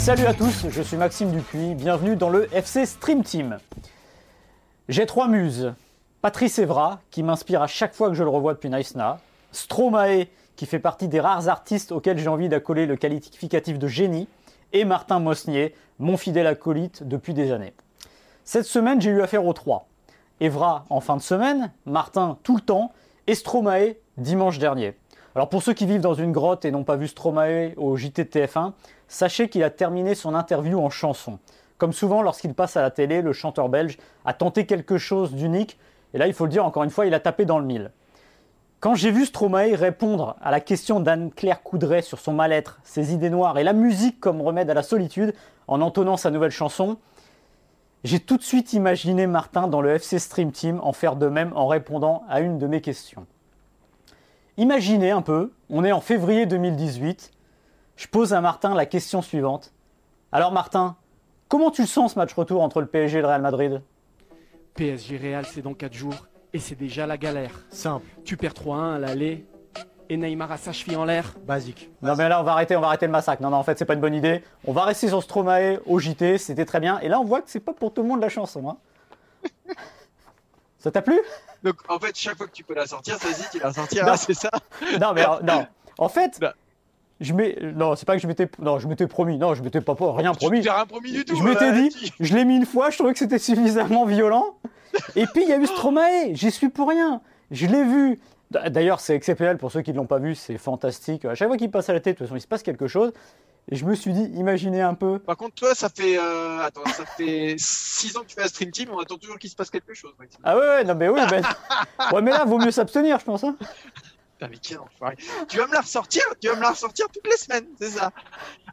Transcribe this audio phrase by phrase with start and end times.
[0.00, 3.58] Salut à tous, je suis Maxime Dupuis, bienvenue dans le FC Stream Team.
[4.88, 5.74] J'ai trois muses.
[6.22, 9.20] Patrice Evra, qui m'inspire à chaque fois que je le revois depuis Naïsna.
[9.52, 10.24] Stromae,
[10.56, 14.26] qui fait partie des rares artistes auxquels j'ai envie d'accoler le qualificatif de génie.
[14.72, 17.74] Et Martin Mosnier, mon fidèle acolyte depuis des années.
[18.44, 19.86] Cette semaine, j'ai eu affaire aux trois.
[20.40, 22.92] Evra en fin de semaine, Martin tout le temps,
[23.26, 24.96] et Stromae dimanche dernier.
[25.34, 28.24] Alors pour ceux qui vivent dans une grotte et n'ont pas vu Stromae au JT
[28.24, 28.72] de TF1,
[29.06, 31.38] sachez qu'il a terminé son interview en chanson.
[31.78, 35.78] Comme souvent lorsqu'il passe à la télé, le chanteur belge a tenté quelque chose d'unique,
[36.14, 37.92] et là il faut le dire encore une fois, il a tapé dans le mille.
[38.80, 43.30] Quand j'ai vu Stromae répondre à la question d'Anne-Claire Coudray sur son mal-être, ses idées
[43.30, 45.34] noires et la musique comme remède à la solitude,
[45.68, 46.96] en entonnant sa nouvelle chanson,
[48.04, 51.52] j'ai tout de suite imaginé Martin dans le FC Stream Team en faire de même
[51.54, 53.26] en répondant à une de mes questions.
[54.56, 57.30] Imaginez un peu, on est en février 2018,
[57.96, 59.72] je pose à Martin la question suivante.
[60.32, 60.96] Alors Martin,
[61.48, 63.82] comment tu le sens ce match retour entre le PSG et le Real Madrid?
[64.74, 67.64] PSG Real, c'est dans 4 jours et c'est déjà la galère.
[67.70, 69.46] Simple, Tu perds 3-1 à l'aller
[70.10, 71.32] et Neymar a sa cheville en l'air.
[71.46, 71.88] basique.
[72.02, 73.40] Non mais là on va arrêter, on va arrêter le massacre.
[73.42, 74.42] Non non en fait c'est pas une bonne idée.
[74.66, 76.98] On va rester sur Stromae au JT, c'était très bien.
[77.00, 78.68] Et là on voit que c'est pas pour tout le monde la chanson.
[78.68, 78.76] Hein.
[80.78, 81.18] Ça t'a plu?
[81.62, 84.04] Donc en fait, chaque fois que tu peux la sortir, ça dit qu'il la sortir,
[84.06, 84.12] Non.
[84.12, 84.50] hein, c'est ça?
[85.00, 85.66] Non mais euh, non.
[85.98, 86.48] En fait, Non.
[87.20, 89.80] je m'ai non c'est pas que je m'étais non je m'étais promis non je m'étais
[89.82, 90.62] pas pas rien promis.
[90.62, 91.36] Tu rien promis du tout.
[91.36, 94.06] Je m'étais voilà, dit, tu- je l'ai mis une fois, je trouvais que c'était suffisamment
[94.06, 94.56] violent.
[95.16, 97.20] Et puis il y a eu Stromae, j'y suis pour rien.
[97.50, 98.18] Je l'ai vu.
[98.50, 101.24] D'ailleurs, c'est exceptionnel pour ceux qui ne l'ont pas vu, c'est fantastique.
[101.24, 102.88] À chaque fois qu'il passe à la tête, de toute façon, il se passe quelque
[102.88, 103.12] chose.
[103.70, 105.20] Et je me suis dit, imaginez un peu.
[105.20, 108.48] Par contre, toi, ça fait euh, attends, ça fait 6 ans que tu fais un
[108.48, 110.12] stream team, on attend toujours qu'il se passe quelque chose.
[110.18, 110.40] Maxime.
[110.42, 111.42] Ah ouais, ouais, non mais oui, ben...
[112.12, 113.44] ouais, mais là, vaut mieux s'abstenir, je pense.
[113.44, 113.56] hein.
[114.40, 115.16] Putain, mais quel enfoiré.
[115.48, 118.10] Tu vas me la ressortir, tu vas me la ressortir toutes les semaines, c'est ça.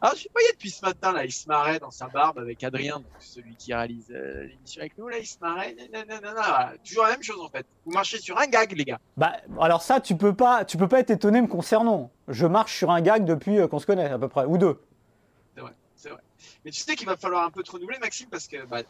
[0.00, 1.90] Alors, je sais pas, il y a depuis ce matin, là, il se marrait dans
[1.90, 5.36] sa barbe avec Adrien, donc celui qui réalise euh, l'émission avec nous, là, il se
[5.42, 7.66] marrait, nanana, toujours la même chose en fait.
[7.84, 8.98] Vous marchez sur un gag, les gars.
[9.18, 12.10] Bah, alors ça, tu peux pas, tu peux pas être étonné me concernant.
[12.28, 14.80] Je marche sur un gag depuis euh, qu'on se connaît à peu près, ou deux.
[15.54, 16.22] C'est vrai, c'est vrai.
[16.64, 18.80] Mais tu sais qu'il va falloir un peu te renouveler, Maxime, parce que, bah,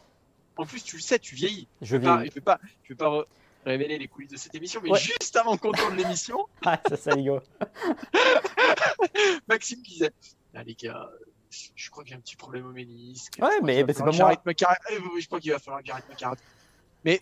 [0.56, 1.66] en plus, tu le sais, tu vieillis.
[1.80, 2.28] Je Je vais pas, vis.
[2.28, 3.24] je vais pas, je vais pas
[3.68, 4.98] révéler les coulisses de cette émission, mais Ouais.
[4.98, 7.42] juste avant qu'on tourne l'émission, Ah, ça, ça rigole.
[9.48, 10.10] Maxime disait
[10.54, 11.08] Ah, les gars,
[11.50, 13.34] je crois qu'il y a un petit problème au ménisque.
[13.40, 14.32] Ouais, mais- mais c'est pas moi.
[14.34, 14.54] Eh,
[15.20, 16.38] Je crois qu'il va falloir que j'arrête ma carrière.
[17.04, 17.20] Mais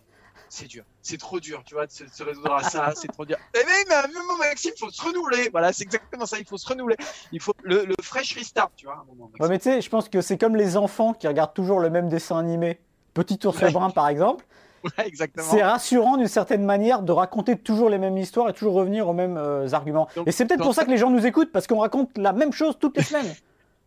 [0.49, 3.09] c'est dur, c'est trop dur, tu vois, de se, de se résoudre à ça, c'est
[3.09, 3.37] trop dur.
[3.55, 5.49] Eh, mais, mais, mais, Maxime, il faut se renouveler.
[5.51, 6.97] Voilà, c'est exactement ça, il faut se renouveler.
[7.33, 9.31] Il faut le, le fresh restart, tu vois, moment.
[9.41, 11.91] Ouais, mais tu sais, je pense que c'est comme les enfants qui regardent toujours le
[11.91, 12.81] même dessin animé.
[13.13, 14.45] Petit ours brun, par exemple.
[14.99, 15.47] Ouais, exactement.
[15.51, 19.13] C'est rassurant d'une certaine manière de raconter toujours les mêmes histoires et toujours revenir aux
[19.13, 20.09] mêmes euh, arguments.
[20.15, 22.33] Donc, et c'est peut-être pour ça que les gens nous écoutent, parce qu'on raconte la
[22.33, 23.35] même chose toutes les semaines.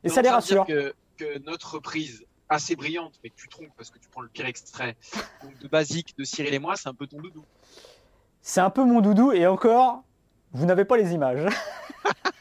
[0.03, 0.65] Et Donc, ça les rassure.
[0.65, 4.27] Que, que notre reprise assez brillante, mais que tu trompes parce que tu prends le
[4.27, 4.97] pire extrait,
[5.43, 7.43] donc de basique de Cyril et moi, c'est un peu ton doudou.
[8.41, 10.03] C'est un peu mon doudou, et encore,
[10.51, 11.45] vous n'avez pas les images.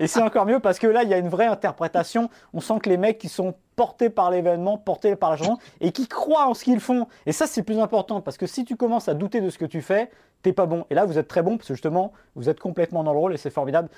[0.00, 2.30] et c'est encore mieux parce que là, il y a une vraie interprétation.
[2.52, 5.92] On sent que les mecs qui sont portés par l'événement, portés par la chanson, et
[5.92, 7.06] qui croient en ce qu'ils font.
[7.26, 9.64] Et ça, c'est plus important, parce que si tu commences à douter de ce que
[9.64, 10.10] tu fais,
[10.42, 10.84] t'es pas bon.
[10.90, 13.34] Et là, vous êtes très bon, parce que justement, vous êtes complètement dans le rôle,
[13.34, 13.88] et c'est formidable.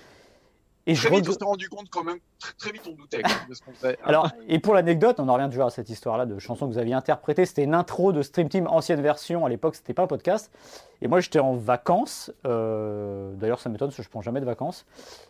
[0.87, 3.22] Et je Très vite, on s'est rendu compte quand même, très, très vite on doutait
[3.48, 3.97] de ce qu'on fait.
[4.04, 6.79] Alors, et pour l'anecdote, on en revient toujours à cette histoire-là de chanson que vous
[6.79, 7.46] aviez interprétée.
[7.46, 9.46] C'était une intro de Stream Team, ancienne version.
[9.46, 10.50] À l'époque, c'était pas un podcast.
[11.00, 12.32] Et moi, j'étais en vacances.
[12.46, 14.84] euh, D'ailleurs, ça m'étonne parce que je prends jamais de vacances.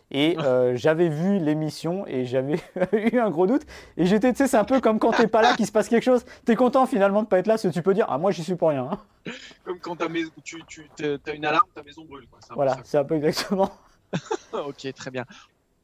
[0.09, 2.59] Et euh, j'avais vu l'émission et j'avais
[2.93, 3.61] eu un gros doute.
[3.97, 5.87] Et j'étais, tu sais, c'est un peu comme quand t'es pas là, qu'il se passe
[5.87, 6.25] quelque chose.
[6.45, 8.43] T'es content finalement de pas être là, parce que tu peux dire, ah, moi, j'y
[8.43, 8.89] suis pour rien.
[8.91, 9.31] hein.
[9.63, 10.83] Comme quand ta maison, tu, tu
[11.27, 12.25] as une alarme, ta maison brûle.
[12.27, 12.39] Quoi.
[12.55, 13.69] Voilà, c'est un peu exactement.
[14.53, 15.25] ok, très bien.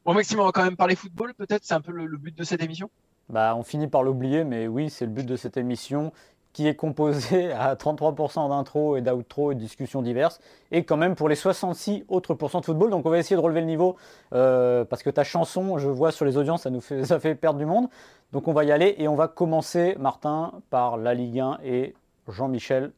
[0.04, 2.44] Bon, Maxime, on va quand même parler football, peut-être C'est un peu le, but de
[2.44, 2.90] cette émission?
[3.28, 6.12] Bah, on finit par l'oublier, mais oui, c'est le but de cette émission
[6.52, 10.40] qui est composé à 33% d'intro et d'outro et de discussions diverses,
[10.72, 12.90] et quand même pour les 66 autres pourcents de football.
[12.90, 13.96] Donc on va essayer de relever le niveau,
[14.32, 17.58] euh, parce que ta chanson, je vois sur les audiences, ça nous fait, fait perdre
[17.58, 17.88] du monde.
[18.32, 21.94] Donc on va y aller, et on va commencer, Martin, par la Ligue 1 et
[22.28, 22.92] Jean-Michel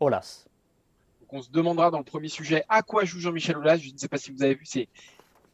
[0.00, 0.47] Aulas.
[1.30, 3.76] On se demandera dans le premier sujet à quoi joue Jean-Michel Aulas?
[3.78, 4.88] Je ne sais pas si vous avez vu c'est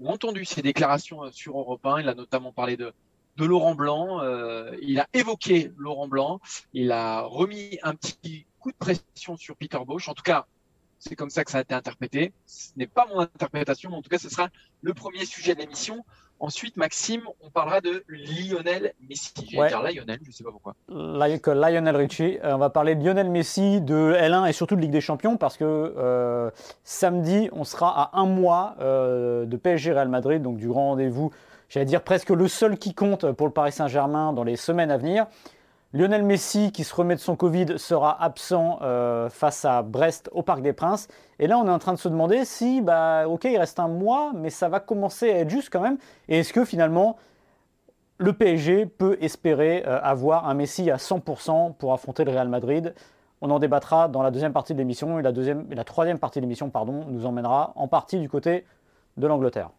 [0.00, 2.00] ou entendu ses déclarations sur Europe 1.
[2.00, 2.92] Il a notamment parlé de
[3.36, 4.20] de Laurent Blanc.
[4.20, 6.40] Euh, il a évoqué Laurent Blanc.
[6.72, 10.08] Il a remis un petit coup de pression sur Peter Bosch.
[10.08, 10.46] En tout cas,
[10.98, 12.32] c'est comme ça que ça a été interprété.
[12.46, 14.48] Ce n'est pas mon interprétation, mais en tout cas, ce sera
[14.82, 16.04] le premier sujet de l'émission.
[16.44, 19.32] Ensuite, Maxime, on parlera de Lionel Messi.
[19.50, 20.74] Je vais dire Lionel, je ne sais pas pourquoi.
[20.88, 22.38] Lionel Richie.
[22.44, 25.38] Euh, on va parler de Lionel Messi, de L1 et surtout de Ligue des Champions
[25.38, 26.50] parce que euh,
[26.82, 31.30] samedi, on sera à un mois de PSG Real Madrid, donc du grand rendez-vous
[31.70, 34.98] j'allais dire presque le seul qui compte pour le Paris Saint-Germain dans les semaines à
[34.98, 35.26] venir.
[35.94, 40.42] Lionel Messi, qui se remet de son Covid, sera absent euh, face à Brest au
[40.42, 41.06] Parc des Princes.
[41.38, 43.86] Et là, on est en train de se demander si, bah, ok, il reste un
[43.86, 45.98] mois, mais ça va commencer à être juste quand même.
[46.26, 47.16] Et est-ce que finalement,
[48.18, 52.92] le PSG peut espérer euh, avoir un Messi à 100% pour affronter le Real Madrid?
[53.40, 55.20] On en débattra dans la deuxième partie de l'émission.
[55.20, 58.64] Et la, deuxième, la troisième partie de l'émission, pardon, nous emmènera en partie du côté
[59.16, 59.70] de l'Angleterre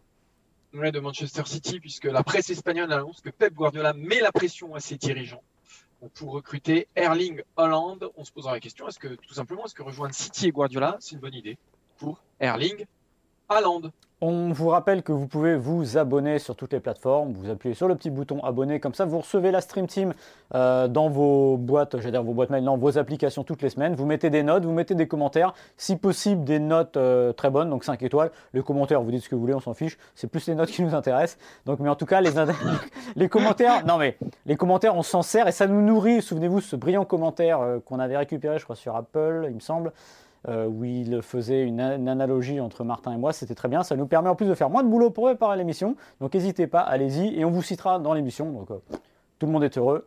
[0.72, 4.80] de Manchester City, puisque la presse espagnole annonce que Pep Guardiola met la pression à
[4.80, 5.42] ses dirigeants
[6.14, 7.98] pour recruter Erling Holland.
[8.16, 10.96] On se posera la question est-ce que tout simplement, est-ce que rejoindre City et Guardiola,
[11.00, 11.58] c'est une bonne idée
[11.98, 12.86] pour Erling
[14.20, 17.32] On vous rappelle que vous pouvez vous abonner sur toutes les plateformes.
[17.34, 20.14] Vous appuyez sur le petit bouton abonner, comme ça vous recevez la Stream Team
[20.54, 23.94] euh, dans vos boîtes, dire vos boîtes mail, dans vos applications toutes les semaines.
[23.94, 27.68] Vous mettez des notes, vous mettez des commentaires, si possible des notes euh, très bonnes,
[27.68, 28.32] donc 5 étoiles.
[28.54, 29.98] Les commentaires, vous dites ce que vous voulez, on s'en fiche.
[30.14, 31.38] C'est plus les notes qui nous intéressent.
[31.66, 32.32] Donc, mais en tout cas, les,
[33.16, 34.16] les commentaires, non mais
[34.46, 36.22] les commentaires, on s'en sert et ça nous nourrit.
[36.22, 39.92] Souvenez-vous ce brillant commentaire euh, qu'on avait récupéré, je crois, sur Apple, il me semble.
[40.48, 43.32] Euh, où il faisait une, analogie entre Martin et moi.
[43.32, 43.82] C'était très bien.
[43.82, 45.96] Ça nous permet en plus de faire moins de boulot pour préparer l'émission.
[46.20, 48.52] Donc n'hésitez pas, allez-y et on vous citera dans l'émission.
[48.52, 48.78] Donc euh,
[49.40, 50.06] tout le monde est heureux.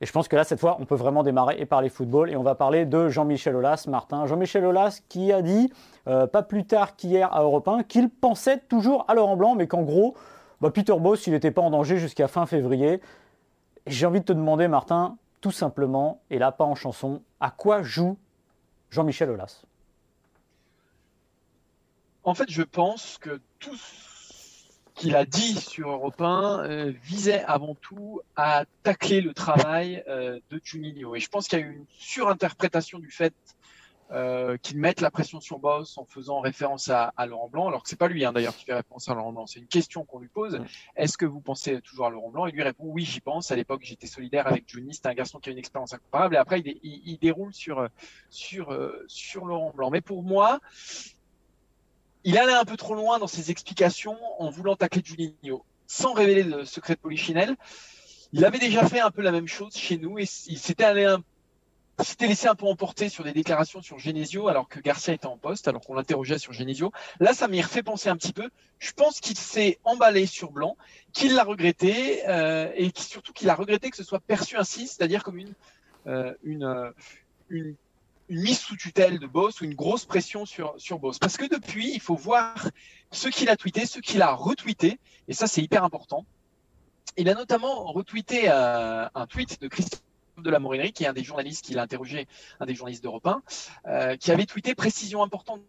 [0.00, 2.30] Et je pense que là, cette fois, on peut vraiment démarrer et parler football.
[2.30, 4.26] Et on va parler de Jean-Michel Aulas, Martin.
[4.26, 5.72] Jean-Michel Aulas qui a dit,
[6.06, 9.66] euh, pas plus tard qu'hier à Europe 1, qu'il pensait toujours à Laurent Blanc, mais
[9.66, 10.14] qu'en gros,
[10.60, 13.00] bah, Peter Boss, il n'était pas en danger jusqu'à fin février.
[13.88, 17.82] J'ai envie de te demander, Martin, tout simplement, et là, pas en chanson, à quoi
[17.82, 18.16] joue
[18.90, 19.62] Jean-Michel Aulas
[22.22, 24.34] En fait, je pense que tout ce
[24.94, 30.38] qu'il a dit sur Europe 1 euh, visait avant tout à tacler le travail euh,
[30.50, 31.16] de Juninho.
[31.16, 33.34] Et je pense qu'il y a eu une surinterprétation du fait
[34.12, 37.88] euh, qu'ils mettent la pression sur Boss en faisant référence à, Laurent Blanc, alors que
[37.88, 40.18] c'est pas lui hein, d'ailleurs qui fait référence à Laurent Blanc, c'est une question qu'on
[40.18, 40.60] lui pose.
[40.96, 42.46] Est-ce que vous pensez toujours à Laurent Blanc?
[42.46, 43.50] Il lui répond oui, j'y pense.
[43.50, 46.34] À l'époque, j'étais solidaire avec Johnny, c'est un garçon qui a une expérience incomparable.
[46.34, 47.88] Et après, il, déroule sur
[48.28, 49.90] sur euh, sur Laurent Blanc.
[49.90, 50.60] Mais pour moi,
[52.24, 56.42] il allait un peu trop loin dans ses explications en voulant tacler Juninho, sans révéler
[56.42, 57.56] le secret de Polichinelle.
[58.32, 61.04] Il avait déjà fait un peu la même chose chez nous et il s'était allé
[61.04, 61.22] un
[62.02, 65.36] s'était laissé un peu emporter sur des déclarations sur Genesio alors que Garcia était en
[65.36, 66.92] poste, alors qu'on l'interrogeait sur Genesio.
[67.20, 68.50] Là, ça m'y refait penser un petit peu.
[68.80, 70.76] Je pense qu'il s'est emballé sur Blanc,
[71.12, 75.22] qu'il l'a regretté euh, et surtout qu'il a regretté que ce soit perçu ainsi, c'est-à-dire
[75.22, 75.54] comme une,
[76.08, 76.90] euh, euh,
[77.48, 77.76] une,
[78.30, 81.18] mise sous tutelle de Boss ou une grosse pression sur, sur Boss.
[81.18, 82.70] Parce que depuis, il faut voir
[83.12, 84.98] ce qu'il a tweeté, ce qu'il a retweeté,
[85.28, 86.24] et ça, c'est hyper important.
[87.16, 90.00] Il a notamment retweeté un tweet de Christian
[90.44, 92.28] de la Morinerie, qui est un des journalistes qui l'a interrogé,
[92.60, 93.42] un des journalistes d'Europe 1,
[93.86, 95.60] euh, qui avait tweeté précision importante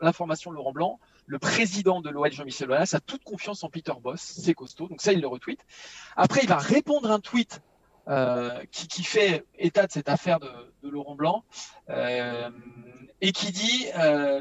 [0.00, 3.94] l'information de Laurent Blanc, le président de l'OL Jean-Michel Aulas a toute confiance en Peter
[4.02, 5.64] Boss, c'est costaud, donc ça il le retweet.
[6.16, 7.62] Après il va répondre un tweet
[8.08, 10.48] euh, qui, fait état de cette affaire de,
[10.82, 11.44] Laurent Blanc
[11.88, 12.50] euh,
[13.22, 13.86] et qui dit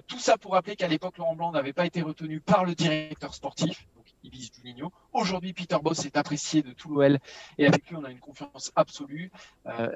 [0.08, 3.34] tout ça pour rappeler qu'à l'époque Laurent Blanc n'avait pas été retenu par le directeur
[3.34, 3.88] sportif,
[4.24, 4.92] il vise Juninho.
[5.14, 7.20] Aujourd'hui, Peter Boss est apprécié de tout l'OL
[7.58, 9.32] et avec lui, on a une confiance absolue.
[9.66, 9.90] Euh,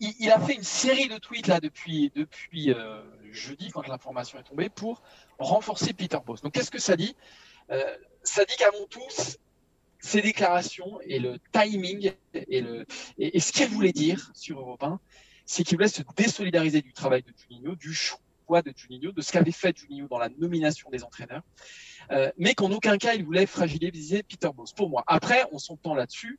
[0.00, 2.10] il, a fait une série de tweets là depuis,
[2.68, 5.02] euh, jeudi, quand l'information est tombée, pour
[5.38, 6.42] renforcer Peter Boss.
[6.42, 7.14] Donc, qu'est-ce que ça dit?
[7.70, 9.00] Euh, Ça dit qu'avant tout,
[10.00, 15.00] ces déclarations et le timing et, ce qu'elle voulait dire sur Europe 1,
[15.46, 18.18] c'est qu'il voulait se désolidariser du travail de Juninho, du choix
[18.60, 21.42] de Juninho, de ce qu'avait fait Juninho dans la nomination des entraîneurs.
[22.10, 24.72] Euh, mais qu'en aucun cas il voulait fragiliser Peter Bose.
[24.72, 25.04] Pour moi.
[25.06, 26.38] Après, on s'entend là-dessus.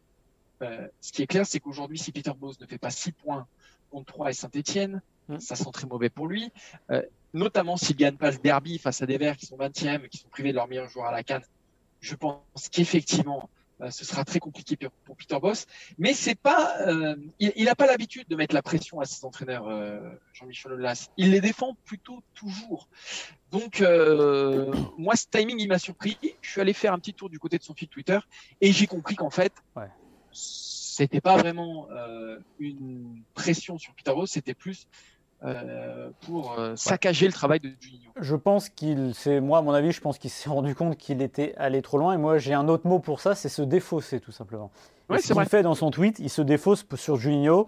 [0.62, 3.48] Euh, ce qui est clair, c'est qu'aujourd'hui, si Peter Bose ne fait pas 6 points
[3.90, 5.40] contre 3 et Saint-Etienne, mmh.
[5.40, 6.52] ça sent très mauvais pour lui.
[6.92, 7.02] Euh,
[7.34, 10.28] notamment s'il gagne pas le derby face à des Verts qui sont 20e, qui sont
[10.30, 11.44] privés de leur meilleur joueur à la canne.
[12.00, 13.50] Je pense qu'effectivement,
[13.92, 15.66] ce sera très compliqué pour, pour Peter Boss.
[15.98, 19.68] Mais c'est pas, euh, il n'a pas l'habitude de mettre la pression à ses entraîneurs,
[19.68, 20.00] euh,
[20.34, 21.10] Jean-Michel Aulas.
[21.18, 22.88] Il les défend plutôt toujours.
[23.52, 26.18] Donc, euh, moi, ce timing, il m'a surpris.
[26.42, 28.20] Je suis allé faire un petit tour du côté de son fil Twitter
[28.62, 29.90] et j'ai compris qu'en fait, Ouais.
[30.32, 34.88] c'était pas vraiment euh, une pression sur Peter Boss, c'était plus
[35.46, 38.12] euh, pour euh, saccager le travail de Juninho.
[38.20, 41.22] Je pense qu'il, c'est moi à mon avis, je pense qu'il s'est rendu compte qu'il
[41.22, 42.14] était allé trop loin.
[42.14, 44.72] Et moi, j'ai un autre mot pour ça, c'est se défausser tout simplement.
[45.10, 45.44] Ouais, ce c'est vrai.
[45.44, 47.68] qu'il fait dans son tweet, il se défausse sur Juninho.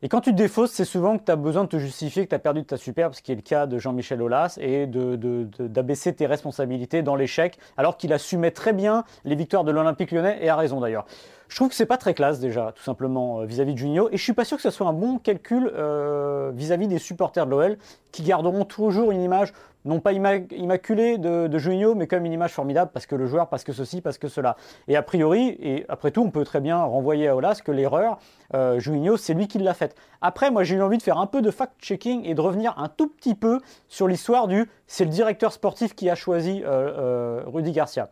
[0.00, 2.28] Et quand tu te défausses, c'est souvent que tu as besoin de te justifier que
[2.28, 6.14] tu as perdu ta superbe, ce qui est le cas de Jean-Michel Aulas, et d'abaisser
[6.14, 10.50] tes responsabilités dans l'échec, alors qu'il assumait très bien les victoires de l'Olympique lyonnais, et
[10.50, 11.04] a raison d'ailleurs.
[11.48, 14.18] Je trouve que c'est pas très classe déjà, tout simplement, euh, vis-à-vis de Juninho, et
[14.18, 17.50] je suis pas sûr que ce soit un bon calcul euh, vis-à-vis des supporters de
[17.50, 17.78] l'OL,
[18.12, 19.52] qui garderont toujours une image,
[19.84, 21.58] non pas imma- immaculée de, de
[21.94, 24.56] mais même une image formidable, parce que le joueur, parce que ceci, parce que cela.
[24.86, 28.18] Et a priori, et après tout, on peut très bien renvoyer à Olas que l'erreur,
[28.54, 28.80] euh,
[29.16, 29.94] c'est lui qui l'a faite.
[30.20, 32.88] Après, moi, j'ai eu envie de faire un peu de fact-checking et de revenir un
[32.88, 37.42] tout petit peu sur l'histoire du c'est le directeur sportif qui a choisi euh, euh,
[37.46, 38.08] Rudy Garcia.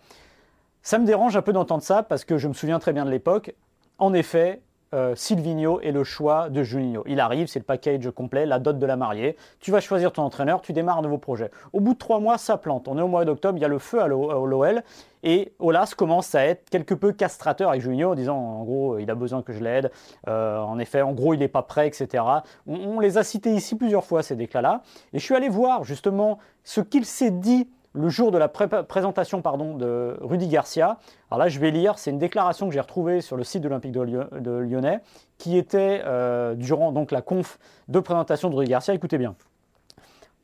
[0.82, 3.11] Ça me dérange un peu d'entendre ça parce que je me souviens très bien de
[3.11, 3.54] l'époque.
[3.99, 4.61] En effet,
[4.94, 7.02] euh, Silvino est le choix de Juninho.
[7.06, 9.36] Il arrive, c'est le package complet, la dot de la mariée.
[9.60, 11.50] Tu vas choisir ton entraîneur, tu démarres un nouveau projet.
[11.72, 12.86] Au bout de trois mois, ça plante.
[12.88, 14.82] On est au mois d'octobre, il y a le feu à l'O- à l'OL.
[15.22, 19.10] Et Olas commence à être quelque peu castrateur avec Juninho en disant en gros, il
[19.10, 19.90] a besoin que je l'aide.
[20.28, 22.22] Euh, en effet, en gros, il n'est pas prêt, etc.
[22.68, 24.82] On, on les a cités ici plusieurs fois, ces déclats-là.
[25.12, 28.68] Et je suis allé voir justement ce qu'il s'est dit le jour de la pré-
[28.68, 30.98] présentation de Rudy Garcia.
[31.30, 33.68] Alors là, je vais lire, c'est une déclaration que j'ai retrouvée sur le site de
[33.68, 35.00] l'Olympique de Lyonnais,
[35.38, 38.94] qui était euh, durant donc la conf de présentation de Rudy Garcia.
[38.94, 39.34] Écoutez bien,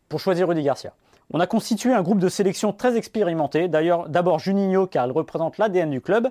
[0.08, 0.92] pour choisir Rudy Garcia.
[1.32, 3.68] On a constitué un groupe de sélection très expérimenté.
[3.68, 6.28] D'ailleurs, d'abord Juninho, car il représente l'ADN du club.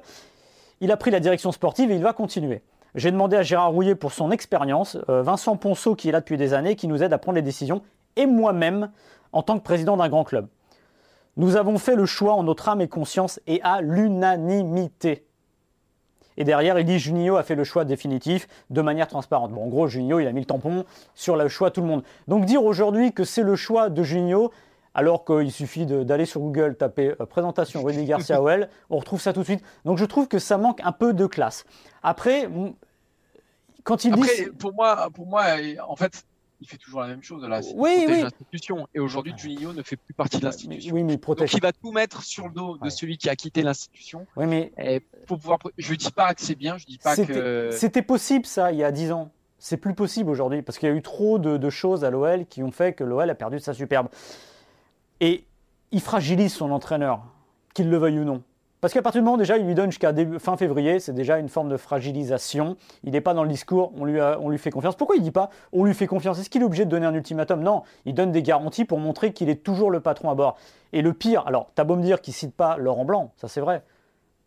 [0.80, 2.62] Il a pris la direction sportive et il va continuer.
[2.94, 6.38] J'ai demandé à Gérard Rouillet pour son expérience, euh, Vincent Ponceau qui est là depuis
[6.38, 7.82] des années, qui nous aide à prendre les décisions,
[8.16, 8.92] et moi-même
[9.32, 10.48] en tant que président d'un grand club.
[11.38, 15.26] Nous avons fait le choix en notre âme et conscience et à l'unanimité.
[16.38, 19.52] Et derrière, il dit Juninho a fait le choix définitif de manière transparente.
[19.52, 21.88] Bon, en gros, Juninho, il a mis le tampon sur le choix de tout le
[21.88, 22.04] monde.
[22.28, 24.52] Donc dire aujourd'hui que c'est le choix de Juninho,
[24.94, 29.34] alors qu'il suffit d'aller sur Google, taper euh, présentation Rudy Garcia OL, on retrouve ça
[29.34, 29.64] tout de suite.
[29.86, 31.66] Donc je trouve que ça manque un peu de classe.
[32.04, 32.50] Après,
[33.84, 34.50] quand il Après, dit...
[34.58, 35.44] pour moi, pour moi,
[35.88, 36.26] en fait,
[36.62, 37.60] il fait toujours la même chose là.
[37.76, 38.22] Oui, oui.
[38.22, 38.88] l'institution.
[38.94, 40.94] Et aujourd'hui, Juninho ne fait plus partie de l'institution.
[40.94, 41.54] oui, mais il Donc protège.
[41.54, 42.90] il va tout mettre sur le dos de Ouais.
[42.92, 44.26] celui qui a quitté l'institution.
[44.36, 47.70] Oui, mais Et pour pouvoir, je dis pas que c'est bien, je dis pas que.
[47.72, 49.32] c'était possible ça il y a 10 ans.
[49.58, 52.46] C'est plus possible aujourd'hui parce qu'il y a eu trop de, de choses à l'OL
[52.48, 54.08] qui ont fait que l'OL a perdu sa superbe.
[55.20, 55.46] Et
[55.92, 57.24] il fragilise son entraîneur,
[57.74, 58.44] qu'il le veuille ou non.
[58.82, 61.50] Parce qu'à partir du moment déjà, il lui donne jusqu'à fin février, c'est déjà une
[61.50, 62.78] forme de fragilisation.
[63.04, 64.96] Il n'est pas dans le discours, on lui, fait confiance.
[64.96, 66.40] Pourquoi il dit pas on lui fait confiance?
[66.40, 67.62] Est-ce qu'il est obligé de donner un ultimatum?
[67.62, 70.58] Non, il donne des garanties pour montrer qu'il est toujours le patron à bord.
[70.94, 73.62] Et le pire, alors, t'as beau me dire qu'il cite pas Laurent Blanc, ça c'est
[73.62, 73.84] vrai.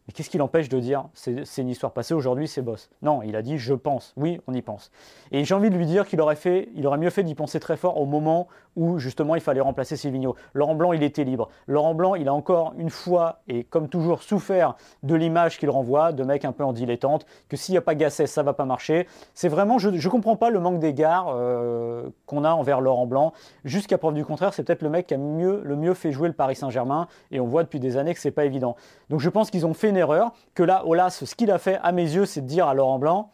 [0.07, 2.91] Mais qu'est-ce qui l'empêche de dire c'est une histoire passée, aujourd'hui c'est boss?
[3.03, 4.15] Non, il a dit je pense.
[4.17, 4.91] Oui, on y pense.
[5.31, 6.37] Et j'ai envie de lui dire qu'il aurait,
[6.85, 10.35] aurait mieux fait d'y penser très fort au moment où justement il fallait remplacer Silvino.
[10.53, 11.49] Laurent Blanc, il était libre.
[11.67, 16.13] Laurent Blanc, il a encore une fois et comme toujours souffert de l'image qu'il renvoie,
[16.13, 18.65] de mec un peu en dilettante, que s'il n'y a pas Gasset, ça va pas
[18.65, 19.07] marcher.
[19.35, 23.33] C'est vraiment, je ne comprends pas le manque d'égard euh, qu'on a envers Laurent Blanc.
[23.65, 26.29] Jusqu'à preuve du contraire, c'est peut-être le mec qui a mieux, le mieux fait jouer
[26.29, 28.77] le Paris Saint-Germain et on voit depuis des années que c'est pas évident.
[29.11, 31.79] Donc je pense qu'ils ont fait une erreur, que là, Olas, ce qu'il a fait
[31.83, 33.31] à mes yeux, c'est de dire à Laurent Blanc,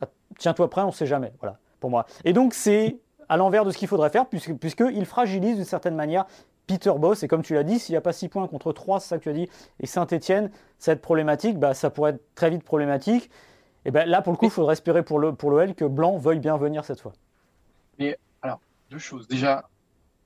[0.00, 0.06] Ah,
[0.38, 2.06] tiens-toi prêt, on ne sait jamais, voilà, pour moi.
[2.24, 5.94] Et donc c'est à l'envers de ce qu'il faudrait faire, puisque- puisqu'il fragilise d'une certaine
[5.94, 6.26] manière
[6.66, 9.00] Peter Boss, et comme tu l'as dit, s'il n'y a pas 6 points contre 3,
[9.00, 9.48] c'est ça que tu as dit,
[9.80, 10.50] et Saint-Etienne,
[10.86, 13.30] être problématique, bah, ça pourrait être très vite problématique.
[13.84, 16.40] Et ben là, pour le coup, il faudrait espérer pour l'OL pour que Blanc veuille
[16.40, 17.12] bien venir cette fois.
[18.90, 19.26] Deux choses.
[19.26, 19.68] Déjà,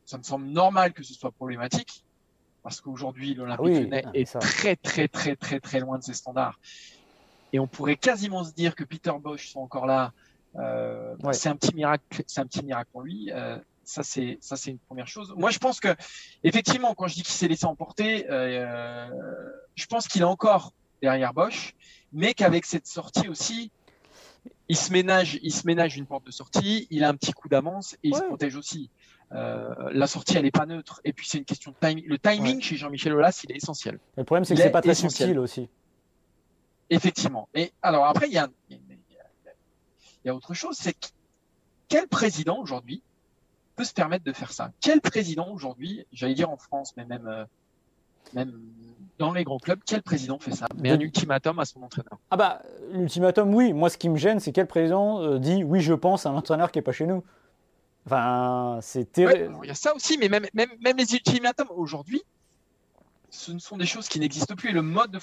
[0.04, 2.04] ça me semble normal que ce soit problématique
[2.62, 4.38] parce qu'aujourd'hui, l'Olympique Ah oui, Lyonnais ah, est ça.
[4.38, 6.59] très, très, très, très, très loin de ses standards.
[7.52, 10.12] Et on pourrait quasiment se dire que Peter Bosch soit encore là.
[10.57, 11.33] Euh, Ouais.
[11.33, 12.23] C'est un petit miracle.
[12.26, 13.30] C'est un petit miracle pour lui.
[13.33, 15.35] Euh, ça c'est ça c'est une première chose.
[15.37, 15.88] Moi je pense que
[16.45, 19.09] effectivement quand je dis qu'il s'est laissé emporter, euh,
[19.75, 21.75] je pense qu'il est encore derrière Bosch,
[22.12, 23.71] mais qu'avec cette sortie aussi,
[24.69, 27.49] il se ménage il se ménage une porte de sortie, il a un petit coup
[27.49, 28.90] d'avance et il se protège aussi.
[29.33, 32.04] Euh, la sortie elle est pas neutre et puis c'est une question de timing.
[32.07, 33.99] Le timing chez Jean-Michel Aulas il est essentiel.
[34.16, 35.28] Le problème, c'est que c'est est pas très essentiel.
[35.30, 35.69] subtil aussi.
[36.90, 37.49] Effectivement.
[37.54, 38.89] Et alors après, il y a, il y a-
[40.25, 41.09] il y a autre chose, c'est que
[41.89, 43.03] quel président aujourd'hui
[43.77, 44.71] peut se permettre de faire ça?
[44.81, 47.45] Quel président aujourd'hui, j'allais dire en France, mais même, euh,
[48.33, 48.53] même
[49.19, 50.67] dans les grands clubs, quel président fait ça?
[50.77, 52.19] Mais un ultimatum à son entraîneur.
[52.31, 52.62] Ah bah,
[52.93, 53.73] l'ultimatum, oui.
[53.73, 56.37] Moi, ce qui me gêne, c'est quel président euh, dit oui, je pense à un
[56.37, 57.25] entraîneur qui n'est pas chez nous.
[58.07, 59.59] Enfin, c'est terrible.
[59.62, 62.23] il y a ça aussi, mais même, même, même les ultimatums aujourd'hui,
[63.30, 64.70] ce ne sont des choses qui n'existent plus.
[64.70, 65.18] Et le mode, de,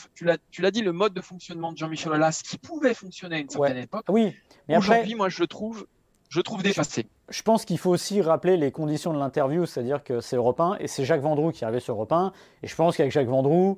[0.52, 3.50] tu l'as dit, le mode de fonctionnement de Jean-Michel Aulas, qui pouvait fonctionner à une
[3.50, 4.36] certaine époque, oui,
[4.68, 5.86] mais aujourd'hui, moi, je le trouve,
[6.30, 7.08] je trouve dépassé.
[7.30, 10.78] Je pense qu'il faut aussi rappeler les conditions de l'interview, c'est-à-dire que c'est Europe 1
[10.80, 12.32] et c'est Jacques Vendroux qui arrivé sur Europe 1.
[12.64, 13.78] Et je pense qu'avec Jacques Vendroux,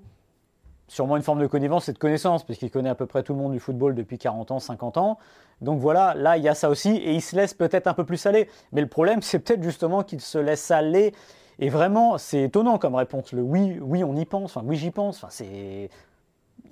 [0.88, 3.40] sûrement une forme de connivence et de connaissance, puisqu'il connaît à peu près tout le
[3.40, 5.20] monde du football depuis 40 ans, 50 ans.
[5.62, 8.06] Donc voilà, là, il y a ça aussi, et il se laisse peut-être un peu
[8.06, 8.50] plus aller.
[8.72, 11.14] Mais le problème, c'est peut-être justement qu'il se laisse aller.
[11.60, 13.34] Et vraiment, c'est étonnant comme réponse.
[13.34, 15.18] Le oui, oui, on y pense, enfin, oui, j'y pense.
[15.18, 15.90] Enfin, c'est.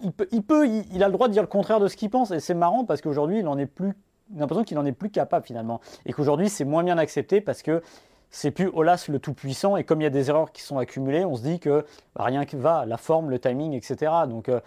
[0.02, 2.40] Il peut, il, a le droit de dire le contraire de ce qu'il pense, et
[2.40, 3.94] c'est marrant parce qu'aujourd'hui, il en est plus.
[4.36, 7.82] l'impression qu'il en est plus capable finalement, et qu'aujourd'hui, c'est moins bien accepté parce que
[8.30, 9.76] c'est plus Olas le tout-puissant.
[9.76, 12.46] Et comme il y a des erreurs qui sont accumulées, on se dit que rien
[12.46, 14.12] que va, la forme, le timing, etc.
[14.30, 14.60] Donc euh,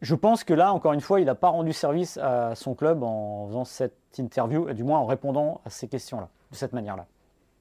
[0.00, 3.02] je pense que là, encore une fois, il n'a pas rendu service à son club
[3.02, 7.06] en faisant cette interview, et du moins en répondant à ces questions-là, de cette manière-là.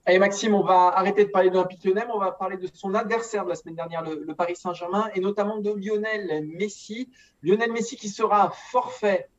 [0.05, 3.43] Allez Maxime, on va arrêter de parler de l'Olympique on va parler de son adversaire
[3.43, 7.09] de la semaine dernière, le, le Paris Saint-Germain, et notamment de Lionel Messi.
[7.43, 9.29] Lionel Messi qui sera forfait,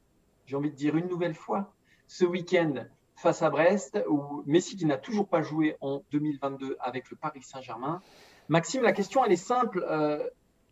[0.46, 1.72] j'ai envie de dire une nouvelle fois,
[2.06, 2.74] ce week-end
[3.16, 7.42] face à Brest, où Messi qui n'a toujours pas joué en 2022 avec le Paris
[7.42, 8.00] Saint-Germain.
[8.48, 9.84] Maxime, la question, elle est simple.
[9.90, 10.22] Euh,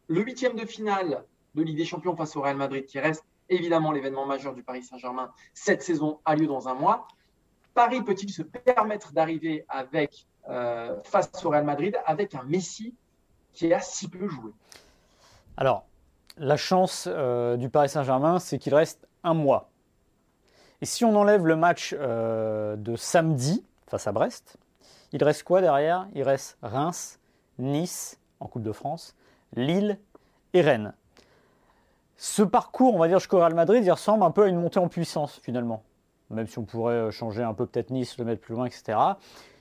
[0.07, 1.25] le huitième de finale
[1.57, 4.85] de Ligue des Champions face au Real Madrid, qui reste évidemment l'événement majeur du Paris
[4.85, 7.09] Saint-Germain, cette saison a lieu dans un mois.
[7.75, 12.95] Paris peut-il se permettre d'arriver avec euh, face au Real Madrid avec un Messi
[13.53, 14.53] qui a si peu joué?
[15.57, 15.87] Alors,
[16.37, 19.71] la chance euh, du Paris Saint-Germain, c'est qu'il reste un mois
[20.83, 24.57] et si on enlève le match euh, de samedi face à Brest,
[25.12, 26.09] il reste quoi derrière?
[26.15, 27.19] Il reste Reims,
[27.59, 29.15] Nice en Coupe de France,
[29.55, 29.99] Lille
[30.55, 30.95] et Rennes.
[32.17, 34.79] Ce parcours, on va dire jusqu'au Real Madrid, il ressemble un peu à une montée
[34.79, 35.83] en puissance finalement.
[36.31, 38.99] Même si on pourrait euh, changer un peu peut-être Nice, le mettre plus loin, etc.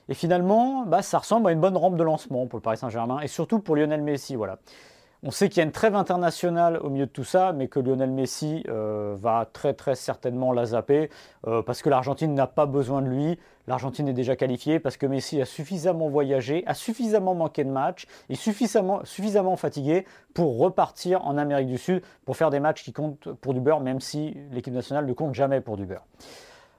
[0.08, 3.20] Et finalement, bah, ça ressemble à une bonne rampe de lancement pour le Paris Saint-Germain
[3.20, 4.34] et surtout pour Lionel Messi.
[4.34, 4.58] Voilà.
[5.22, 7.78] On sait qu'il y a une trêve internationale au milieu de tout ça, mais que
[7.78, 11.10] Lionel Messi euh, va très très certainement la zapper
[11.46, 13.38] euh, parce que l'Argentine n'a pas besoin de lui.
[13.66, 18.06] L'Argentine est déjà qualifiée parce que Messi a suffisamment voyagé, a suffisamment manqué de matchs
[18.30, 22.94] et suffisamment, suffisamment fatigué pour repartir en Amérique du Sud pour faire des matchs qui
[22.94, 26.06] comptent pour du beurre, même si l'équipe nationale ne compte jamais pour du beurre.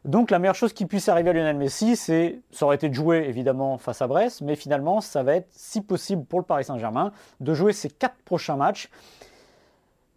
[0.04, 2.94] Donc la meilleure chose qui puisse arriver à Lionel Messi, c'est, ça aurait été de
[2.94, 6.64] jouer évidemment face à Brest, mais finalement ça va être, si possible pour le Paris
[6.64, 8.90] Saint-Germain, de jouer ses quatre prochains matchs.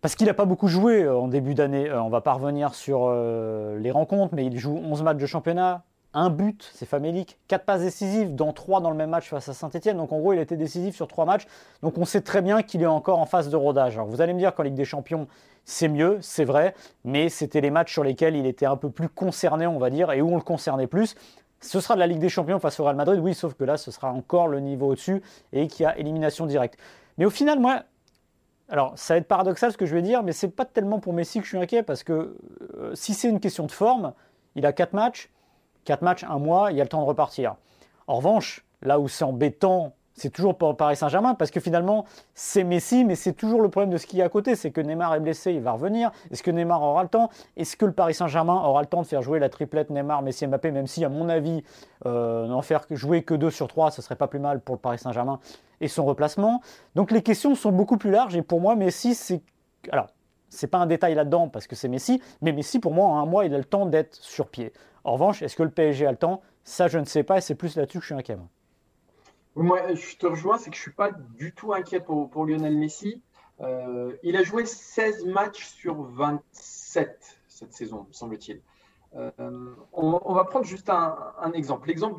[0.00, 1.88] Parce qu'il n'a pas beaucoup joué euh, en début d'année.
[1.88, 5.24] Euh, on va pas revenir sur euh, les rencontres, mais il joue 11 matchs de
[5.24, 5.82] championnat,
[6.14, 9.52] un but, c'est famélique, quatre passes décisives, dont trois dans le même match face à
[9.52, 9.96] Saint-Etienne.
[9.96, 11.46] Donc en gros, il était décisif sur trois matchs.
[11.82, 13.94] Donc on sait très bien qu'il est encore en phase de rodage.
[13.94, 15.26] Alors vous allez me dire qu'en Ligue des Champions,
[15.64, 16.74] c'est mieux, c'est vrai,
[17.04, 20.12] mais c'était les matchs sur lesquels il était un peu plus concerné, on va dire,
[20.12, 21.14] et où on le concernait plus.
[21.60, 23.76] Ce sera de la Ligue des Champions face au Real Madrid, oui, sauf que là,
[23.76, 25.22] ce sera encore le niveau au-dessus
[25.52, 26.78] et qu'il y a élimination directe.
[27.16, 27.84] Mais au final, moi,
[28.68, 31.12] alors ça va être paradoxal ce que je vais dire, mais c'est pas tellement pour
[31.12, 32.36] Messi que je suis inquiet parce que
[32.76, 34.12] euh, si c'est une question de forme,
[34.56, 35.30] il a quatre matchs,
[35.84, 37.56] 4 matchs, un mois, il y a le temps de repartir.
[38.06, 42.62] En revanche, là où c'est embêtant, c'est toujours pour Paris Saint-Germain, parce que finalement, c'est
[42.62, 45.14] Messi, mais c'est toujours le problème de ce qui est à côté, c'est que Neymar
[45.14, 46.12] est blessé, il va revenir.
[46.30, 47.30] Est-ce que Neymar aura le temps?
[47.56, 50.46] Est-ce que le Paris Saint-Germain aura le temps de faire jouer la triplette Neymar, Messi,
[50.46, 51.64] Mbappé, même si, à mon avis,
[52.06, 54.80] euh, n'en faire jouer que 2 sur 3, ce serait pas plus mal pour le
[54.80, 55.40] Paris Saint-Germain
[55.80, 56.60] et son replacement.
[56.94, 59.42] Donc les questions sont beaucoup plus larges, et pour moi, Messi, c'est...
[59.90, 60.06] Alors,
[60.48, 63.26] c'est pas un détail là-dedans parce que c'est Messi, mais Messi, pour moi, en un
[63.26, 64.72] mois, il a le temps d'être sur pied.
[65.04, 66.42] En revanche, est-ce que le PSG a le temps?
[66.64, 68.38] Ça, je ne sais pas, et c'est plus là-dessus que je suis inquiet.
[69.54, 72.76] Moi, je te rejoins, c'est que je ne suis pas du tout inquiet pour, Lionel
[72.76, 73.22] Messi.
[73.60, 78.60] Euh, il a joué 16 matchs sur 27 cette saison, semble-t-il.
[79.16, 81.88] Euh, on, va prendre juste un, exemple.
[81.88, 82.18] L'exemple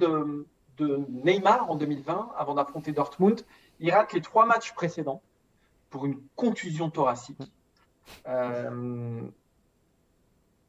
[0.79, 3.41] de, Neymar en 2020, avant d'affronter Dortmund.
[3.79, 5.21] Il rate les trois matchs précédents
[5.89, 7.41] pour une contusion thoracique.
[8.27, 9.21] Euh,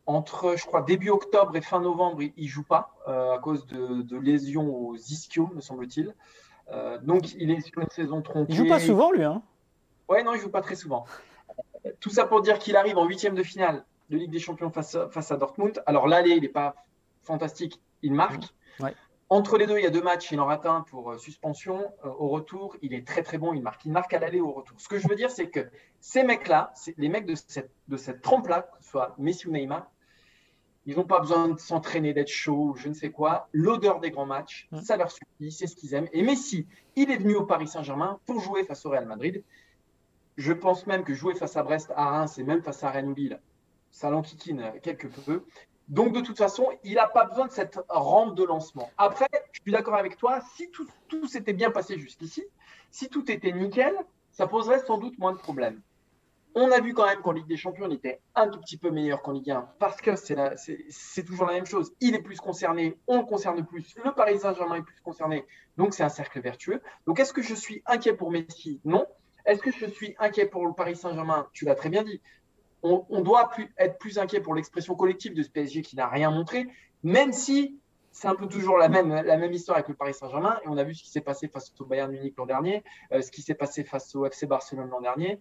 [0.07, 3.66] entre, je crois, début octobre et fin novembre, il ne joue pas euh, à cause
[3.66, 6.14] de, lésions aux ischios, me semble-t-il.
[6.71, 8.53] Euh, donc, il est sur une saison tronquée.
[8.53, 9.42] Il joue pas souvent, lui, hein?
[10.09, 11.05] Ouais, non, il joue pas très souvent.
[12.01, 14.95] Tout ça pour dire qu'il arrive en huitième de finale de Ligue des Champions face
[14.95, 15.83] à, face à Dortmund.
[15.87, 16.77] Alors, l'aller, il n'est pas
[17.23, 18.45] fantastique, il marque.
[18.79, 18.95] Ouais.
[19.29, 21.92] Entre les deux, il y a deux matchs, il en rate un pour euh, suspension.
[22.05, 23.85] au retour, il est très très bon, il marque.
[23.85, 24.81] Il marque à l'aller au retour.
[24.81, 28.23] Ce que je veux dire, c'est que ces mecs-là, les mecs de cette, de cette
[28.23, 29.90] trempe-là, que ce soit Messi ou Neymar,
[30.87, 33.49] ils n'ont pas besoin de s'entraîner, d'être chaud, je ne sais quoi.
[33.53, 36.09] L'odeur des grands matchs, ça leur suffit, c'est ce qu'ils aiment.
[36.12, 39.42] Et Messi, il est venu au Paris Saint-Germain pour jouer face au Real Madrid.
[40.37, 43.09] Je pense même que jouer face à Brest, à Reims et même face à Rennes
[43.09, 43.40] ou Lille,
[43.90, 45.44] ça l'enquiquine quelque peu.
[45.88, 48.90] Donc, de toute façon, il n'a pas besoin de cette rampe de lancement.
[48.99, 52.44] Après, je suis d'accord avec toi, si tout, tout s'était bien passé jusqu'ici,
[52.90, 53.94] si tout était nickel,
[54.31, 55.81] ça poserait sans doute moins de problèmes.
[56.59, 58.90] On a vu quand même qu'en Ligue des Champions, il était un tout petit peu
[58.90, 61.92] meilleur qu'en Ligue 1 parce que c'est toujours la même chose.
[62.01, 65.45] Il est plus concerné, on le concerne plus, le Paris Saint-Germain est plus concerné,
[65.77, 66.81] donc c'est un cercle vertueux.
[67.07, 68.81] Donc est-ce que je suis inquiet pour Messi?
[68.87, 69.05] Non.
[69.45, 71.47] Est-ce que je suis inquiet pour le Paris Saint-Germain?
[71.53, 72.23] Tu l'as très bien dit.
[72.83, 76.69] On, doit être plus inquiet pour l'expression collective de ce PSG qui n'a rien montré,
[77.03, 77.79] même si
[78.12, 80.59] c'est un peu toujours la même, la même histoire avec le Paris Saint-Germain.
[80.64, 83.21] Et on a vu ce qui s'est passé face au Bayern Munich l'an dernier, euh,
[83.21, 85.38] ce qui s'est passé face au FC Barcelone l'an dernier.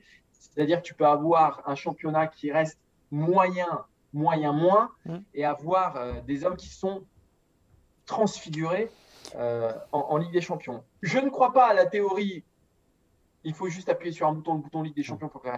[0.54, 2.80] C'est-à-dire que tu peux avoir un championnat qui reste
[3.12, 5.18] moyen, moyen, moins, mm.
[5.34, 7.04] et avoir euh, des hommes qui sont
[8.06, 8.90] transfigurés
[9.36, 10.84] euh, en, Ligue des Champions.
[11.02, 12.44] Je ne crois pas à la théorie,
[13.44, 15.50] il faut juste appuyer sur un bouton, le bouton Ligue des Champions pour que,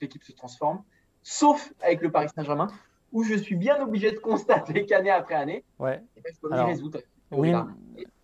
[0.00, 0.82] l'équipe se transforme,
[1.22, 2.68] sauf avec le Paris Saint-Germain,
[3.12, 6.02] où je suis bien obligé de constater qu'année après année, ouais.
[6.16, 7.00] Eh ben, il faut y résoudre.
[7.30, 7.52] Oui.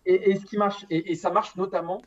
[0.05, 2.01] Et, ce qui marche, et ça marche notamment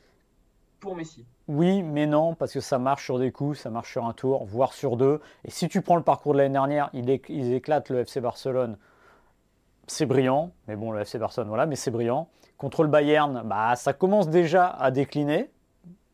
[0.94, 1.24] Messi.
[1.48, 4.44] Oui, mais non, parce que ça marche sur des coups, ça marche sur un tour,
[4.44, 5.20] voire sur deux.
[5.44, 8.76] Et si tu prends le parcours de l'année dernière, ils, éclatent le FC Barcelone.
[9.86, 12.28] C'est brillant, mais bon, le FC Barcelone, voilà, mais c'est brillant.
[12.58, 15.50] Contre le Bayern, bah, ça commence déjà à décliner,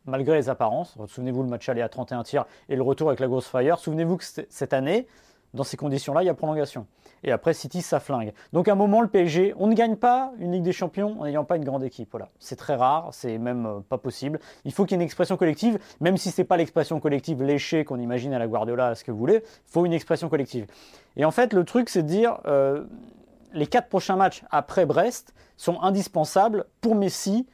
[0.06, 0.96] malgré les apparences.
[1.06, 3.78] Souvenez-vous, le match aller à 31 tirs et le retour avec la grosse fire.
[3.78, 5.06] Souvenez-vous que cette année,
[5.54, 6.86] dans ces conditions-là, il y a prolongation.
[7.22, 8.32] Et après, City, ça flingue.
[8.52, 11.24] Donc à un moment, le PSG, on ne gagne pas une Ligue des Champions en
[11.24, 12.08] n'ayant pas une grande équipe.
[12.12, 12.28] Voilà.
[12.38, 14.40] C'est très rare, c'est même euh, pas possible.
[14.64, 17.42] Il faut qu'il y ait une expression collective, même si ce n'est pas l'expression collective
[17.42, 20.28] léchée qu'on imagine à la Guardiola, à ce que vous voulez, il faut une expression
[20.28, 20.66] collective.
[21.16, 22.84] Et en fait, le truc, c'est de dire, euh,
[23.52, 27.46] les quatre prochains matchs après Brest sont indispensables pour Messi,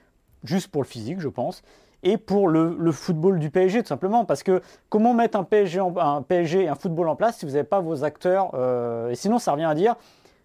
[0.44, 1.62] juste pour le physique, je pense,
[2.02, 4.24] et pour le, football du PSG, tout simplement.
[4.24, 7.52] Parce que comment mettre un PSG, un PSG et un football en place si vous
[7.52, 9.96] n'avez pas vos acteurs euh, Et sinon, ça revient à dire,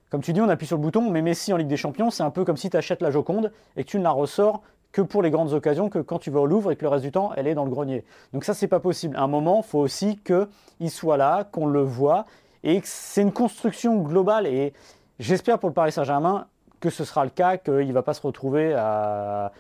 [0.10, 2.24] comme tu dis, on appuie sur le bouton, mais Messi en Ligue des Champions, c'est
[2.24, 4.62] un peu comme si tu achètes la Joconde et que tu ne la ressors
[4.92, 7.04] que pour les grandes occasions, que quand tu vas au Louvre et que le reste
[7.04, 8.04] du temps, elle est dans le grenier.
[8.34, 9.16] Donc ça, c'est pas possible.
[9.16, 12.26] À un moment, faut aussi qu'il soit là, qu'on le voit,
[12.64, 14.48] et c'est une construction globale.
[14.48, 14.74] Et
[15.20, 16.48] j'espère pour le Paris Saint-Germain
[16.80, 19.52] que ce sera le cas, qu'il ne va pas se retrouver à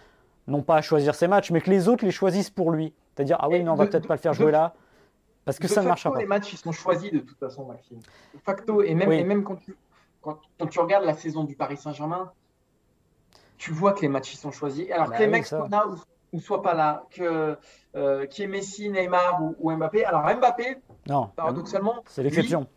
[0.51, 2.93] non pas à choisir ses matchs, mais que les autres les choisissent pour lui.
[3.15, 4.73] C'est-à-dire, ah oui, non, on va peut-être pas le faire jouer là,
[5.45, 6.19] parce que ça ne marchera pas.
[6.19, 7.99] Les matchs, ils sont choisis de toute façon, Maxime.
[8.33, 9.75] De facto, et même, et même quand, tu,
[10.21, 12.31] quand, tu regardes la saison du Paris Saint-Germain,
[13.57, 14.89] tu vois que les matchs, ils sont choisis.
[14.91, 15.85] Alors bah que les mecs soient là
[16.31, 17.57] ou, soient pas là, que
[17.95, 20.05] euh, qui est Messi, Neymar ou, Mbappé.
[20.05, 22.67] Alors Mbappé, non, paradoxalement, c'est l'exception.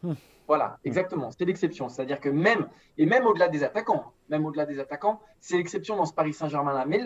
[0.46, 1.30] Voilà, exactement.
[1.30, 1.88] C'est l'exception.
[1.88, 6.04] C'est-à-dire que même, et même au-delà des attaquants, même au-delà des attaquants, c'est l'exception dans
[6.04, 6.84] ce Paris Saint-Germain-là.
[6.86, 7.00] Mais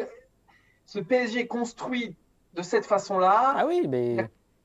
[0.89, 2.17] ce PSG construit
[2.55, 3.55] de cette façon-là.
[3.57, 4.17] Ah oui, mais.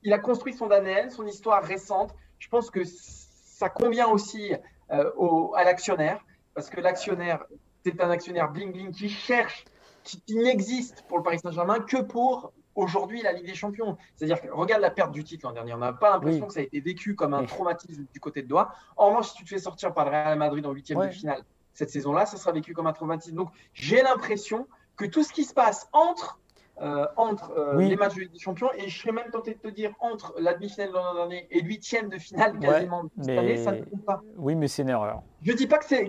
[0.02, 2.14] Il a, construit son ADN, son histoire récente.
[2.38, 4.52] Je pense que ça convient aussi
[4.90, 7.44] euh, au, à l'actionnaire, parce que l'actionnaire,
[7.84, 9.64] c'est un actionnaire bling-bling qui cherche,
[10.02, 13.96] qui, n'existe pour le Paris Saint-Germain que pour aujourd'hui la Ligue des Champions.
[14.14, 15.72] C'est-à-dire que regarde la perte du titre l'an dernier.
[15.74, 18.48] On n'a pas l'impression que ça a été vécu comme un traumatisme du côté de
[18.48, 18.74] Doha.
[18.96, 21.44] En revanche, si tu te fais sortir par le Real Madrid en huitième de finale
[21.74, 23.36] cette saison-là, ça sera vécu comme un traumatisme.
[23.36, 26.38] Donc j'ai l'impression que tout ce qui se passe entre,
[26.80, 29.58] euh, entre euh, les matchs de Ligue des Champions, et je serais même tenté de
[29.58, 33.56] te dire entre la demi-finale de l'an dernier et l'huitième de finale quasiment cette année,
[33.56, 34.22] ça ne compte pas.
[34.36, 35.22] Oui, mais c'est une erreur.
[35.42, 36.04] Je ne dis pas que c'est.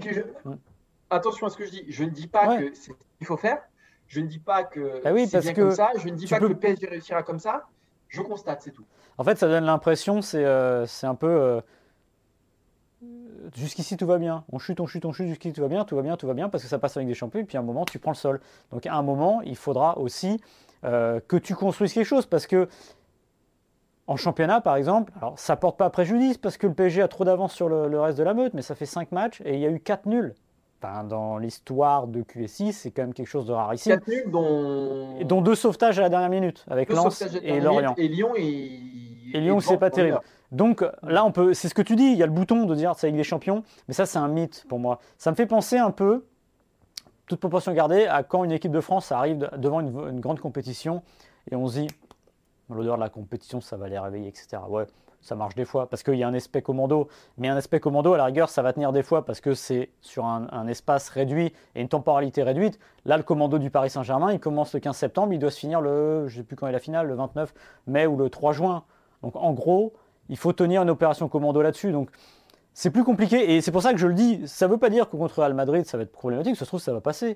[0.45, 0.55] Mm.
[1.09, 1.85] Attention à ce que je dis.
[1.87, 3.61] Je ne dis pas que c'est ce qu'il faut faire.
[4.07, 5.91] Je ne dis pas que ah oui, c'est bien comme ça.
[5.97, 7.67] Je ne dis pas que le PSG réussira comme ça.
[8.07, 8.85] Je constate, c'est tout.
[9.17, 11.61] En fait, ça donne l'impression, c'est euh, un peu
[13.55, 14.43] jusqu'ici tout va bien.
[14.51, 16.33] On chute, on chute, on chute, jusqu'ici tout va bien, tout va bien, tout va
[16.33, 18.11] bien, parce que ça passe avec des champions, et puis à un moment, tu prends
[18.11, 18.41] le sol.
[18.71, 20.39] Donc à un moment, il faudra aussi
[20.83, 22.67] euh, que tu construises quelque chose, parce que
[24.07, 27.25] en championnat, par exemple, alors ça porte pas préjudice, parce que le PSG a trop
[27.25, 29.65] d'avance sur le, reste de la meute, mais ça fait 5 matchs, et il y
[29.65, 30.35] a eu 4 nuls.
[30.85, 33.99] Enfin, dans l'histoire de QSI, c'est quand même quelque chose de rarissime.
[33.99, 35.19] 4 nuls, dont...
[35.23, 37.95] dont deux sauvetages à la dernière minute, avec Lens et Lorient.
[37.97, 40.19] Et Lyon, et Lyon, c'est pas terrible.
[40.51, 42.75] Donc là, on peut, c'est ce que tu dis, il y a le bouton de
[42.75, 44.99] dire c'est avec des champions, mais ça, c'est un mythe pour moi.
[45.17, 46.25] Ça me fait penser un peu,
[47.25, 51.01] toute proportion gardée, à quand une équipe de France arrive devant une, grande compétition
[51.51, 51.87] et on se dit,
[52.69, 54.57] l'odeur de la compétition, ça va les réveiller, etc.
[54.69, 54.85] Ouais,
[55.25, 57.07] ça marche des fois parce qu'il y a un aspect commando,
[57.39, 59.89] mais un aspect commando, à la rigueur, ça va tenir des fois parce que c'est
[59.99, 62.77] sur un, espace réduit et une temporalité réduite.
[63.05, 65.81] Là, le commando du Paris Saint-Germain, il commence le 15 septembre, il doit se finir
[65.81, 67.55] le, je sais plus quand est la finale, le 29
[67.87, 68.83] mai ou le 3 juin.
[69.23, 69.93] Donc en gros,
[70.29, 71.91] il faut tenir une opération commando là-dessus.
[71.91, 72.11] Donc
[72.75, 74.47] c'est plus compliqué et c'est pour ça que je le dis.
[74.47, 76.55] Ça ne veut pas dire que contre Real Madrid ça va être problématique.
[76.55, 77.35] Ça se trouve ça va passer.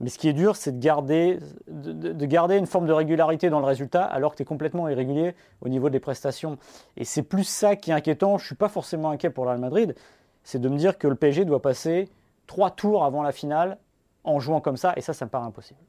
[0.00, 3.48] Mais ce qui est dur, c'est de garder, de, de garder une forme de régularité
[3.48, 6.58] dans le résultat alors que tu es complètement irrégulier au niveau des prestations.
[6.98, 8.36] Et c'est plus ça qui est inquiétant.
[8.36, 9.94] Je ne suis pas forcément inquiet pour le Real Madrid.
[10.42, 12.10] C'est de me dire que le PSG doit passer
[12.46, 13.78] trois tours avant la finale
[14.24, 14.92] en jouant comme ça.
[14.96, 15.80] Et ça, ça me paraît impossible.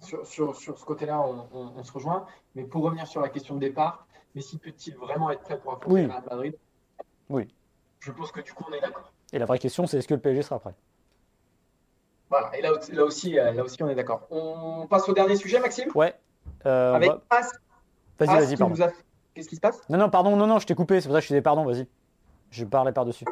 [0.00, 2.24] sur, sur, sur, ce côté-là, on, on, on, se rejoint.
[2.54, 5.92] Mais pour revenir sur la question de départ, Messi peut-il vraiment être prêt pour affronter
[5.94, 6.02] Oui.
[6.04, 6.54] le Real Madrid?
[7.28, 7.48] Oui.
[8.00, 9.12] Je pense que du coup, on est d'accord.
[9.32, 10.74] Et la vraie question, c'est est-ce que le PSG sera prêt?
[12.30, 14.26] Voilà, et là, là, aussi, euh, là aussi, on est d'accord.
[14.30, 15.90] On passe au dernier sujet, Maxime?
[15.94, 16.14] Ouais.
[16.66, 17.50] Euh, Avec As.
[18.18, 18.80] Vas-y, As vas-y, pardon.
[18.82, 18.90] a-
[19.34, 19.80] Qu'est-ce qui se passe?
[19.88, 21.42] Non, non, pardon, non, non, je t'ai coupé, c'est pour ça que je te disais
[21.42, 21.86] pardon, vas-y.
[22.50, 23.24] Je parlais par-dessus.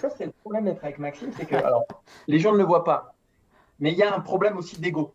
[0.00, 1.84] Ça, c'est le problème d'être avec Maxime, c'est que alors,
[2.28, 3.14] les gens ne le voient pas,
[3.80, 5.12] mais il y a un problème aussi d'ego.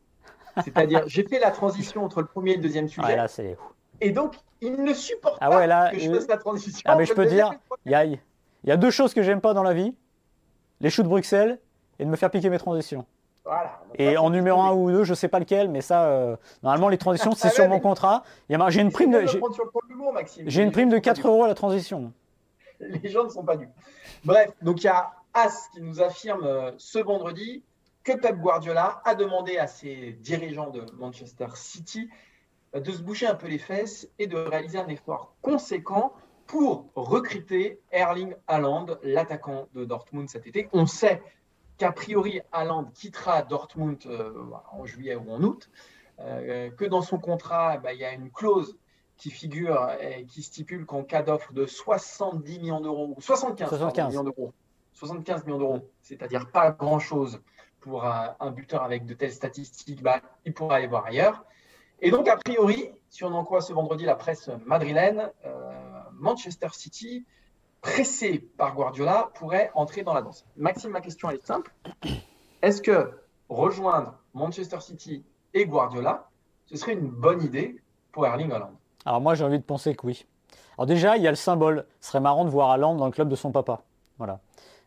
[0.64, 3.58] C'est-à-dire, j'ai fait la transition entre le premier et le deuxième sujet, là, c'est.
[4.02, 6.82] et donc, il ne supporte Ah pas ouais, là, que je euh, fasse la transition.
[6.86, 7.52] Ah, mais je peux dire.
[7.86, 8.20] Il y a, il
[8.66, 9.96] y a deux choses que j'aime pas dans la vie
[10.82, 11.60] les choux de Bruxelles
[12.00, 13.06] et de me faire piquer mes transitions.
[13.44, 13.80] Voilà.
[13.96, 14.82] Et en numéro un tombé.
[14.82, 17.68] ou deux, je sais pas lequel, mais ça, euh, normalement, les transitions, c'est Ah sur
[17.70, 18.24] mon contrat.
[18.50, 21.54] J'ai une prime de, j'ai- une prime de ne sont pas 4 euros à la
[21.56, 22.12] transition.
[22.80, 23.72] Les gens ne sont pas dupes.
[24.26, 27.64] Bref, donc il y a As qui nous affirme euh, ce vendredi
[28.04, 32.10] que Pep Guardiola a demandé à ses dirigeants de Manchester City
[32.76, 36.14] euh, de se bouger un peu les fesses et de réaliser un effort conséquent
[36.48, 40.70] pour recruter Erling Haaland, l'attaquant de Dortmund cet été.
[40.74, 41.22] On sait
[41.78, 44.34] qu'a priori Haaland quittera Dortmund euh,
[44.72, 45.70] en juillet ou en août,
[46.20, 48.78] euh, que dans son contrat, bah, il y a une clause
[49.18, 53.86] qui figure et qui stipule qu'en cas d'offre de 70 millions d'euros, ou 75, pardon,
[53.86, 54.10] 75.
[54.10, 54.54] millions d'euros,
[54.94, 57.42] 75 millions d'euros, c'est-à-dire pas grand-chose
[57.80, 61.46] pour un, un buteur avec de telles statistiques, bah, il pourra aller voir ailleurs.
[62.00, 65.72] Et donc, a priori, si on en croit ce vendredi la presse madrilène, euh,
[66.14, 67.26] Manchester City,
[67.82, 70.46] pressé par Guardiola, pourrait entrer dans la danse.
[70.58, 71.74] Maxime, ma question est simple.
[72.62, 73.12] Est-ce que
[73.50, 76.30] rejoindre Manchester City et Guardiola,
[76.66, 78.74] ce serait une bonne idée pour Erling Haaland?
[79.06, 80.26] Alors moi, j'ai envie de penser que oui.
[80.78, 81.86] Alors déjà, il y a le symbole.
[82.02, 83.82] Ce serait marrant de voir Haaland dans le club de son papa.
[84.18, 84.40] Voilà.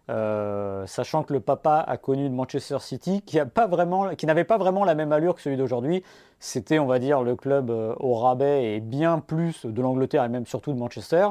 [0.08, 4.94] Euh, sachant que le papa a connu le Manchester City, qui n'avait pas vraiment la
[4.94, 6.02] même allure que celui d'aujourd'hui.
[6.40, 10.28] C'était, on va dire, le club euh, au rabais et bien plus de l'Angleterre et
[10.28, 11.28] même surtout de Manchester.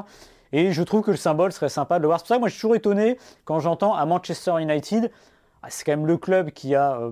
[0.52, 2.18] Et je trouve que le symbole serait sympa de le voir.
[2.18, 5.10] C'est pour ça que moi, je suis toujours étonné quand j'entends à Manchester United.
[5.62, 7.10] ah, C'est quand même le club qui a, euh,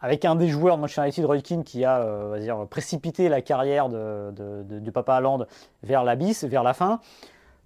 [0.00, 3.88] avec un des joueurs de Manchester United, Roy qui a euh, dire, précipité la carrière
[3.88, 4.32] de-
[4.80, 5.44] du papa Haaland
[5.82, 7.00] vers l'abysse, vers la fin.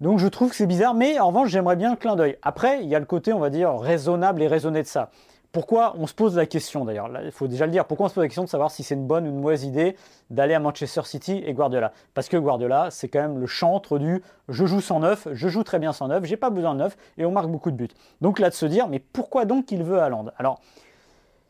[0.01, 2.37] Donc je trouve que c'est bizarre, mais en revanche, j'aimerais bien un clin d'œil.
[2.41, 5.09] Après, il y a le côté, on va dire, raisonnable et raisonné de ça.
[5.55, 7.09] Pourquoi on se pose la question d'ailleurs?
[7.23, 7.85] Il faut déjà le dire.
[7.85, 9.63] Pourquoi on se pose la question de savoir si c'est une bonne ou une mauvaise
[9.63, 9.95] idée
[10.29, 11.93] d'aller à Manchester City et Guardiola?
[12.13, 15.63] Parce que Guardiola, c'est quand même le chantre du je joue sans neuf, je joue
[15.63, 17.87] très bien sans neuf, j'ai pas besoin de neuf et on marque beaucoup de buts.
[18.19, 20.25] Donc là, de se dire, mais pourquoi donc il veut Haaland?
[20.37, 20.59] Alors,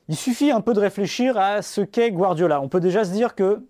[0.07, 2.61] il suffit un peu de réfléchir à ce qu'est Guardiola.
[2.61, 3.65] On peut déjà se dire que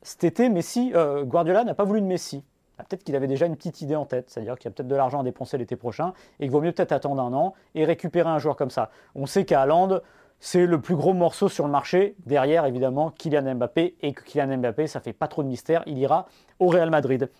[0.00, 2.42] cet été, Messi, euh, Guardiola n'a pas voulu de Messi.
[2.78, 4.88] Ah, Peut-être qu'il avait déjà une petite idée en tête, c'est-à-dire qu'il y a peut-être
[4.88, 7.84] de l'argent à dépenser l'été prochain et qu'il vaut mieux peut-être attendre un an et
[7.84, 8.90] récupérer un joueur comme ça.
[9.14, 10.00] On sait qu'à Haaland,
[10.40, 12.14] c'est le plus gros morceau sur le marché.
[12.26, 13.96] Derrière, évidemment, Kylian Mbappé.
[14.02, 16.26] Et que Kylian Mbappé, ça fait pas trop de mystère, il ira
[16.58, 17.30] au Real Madrid.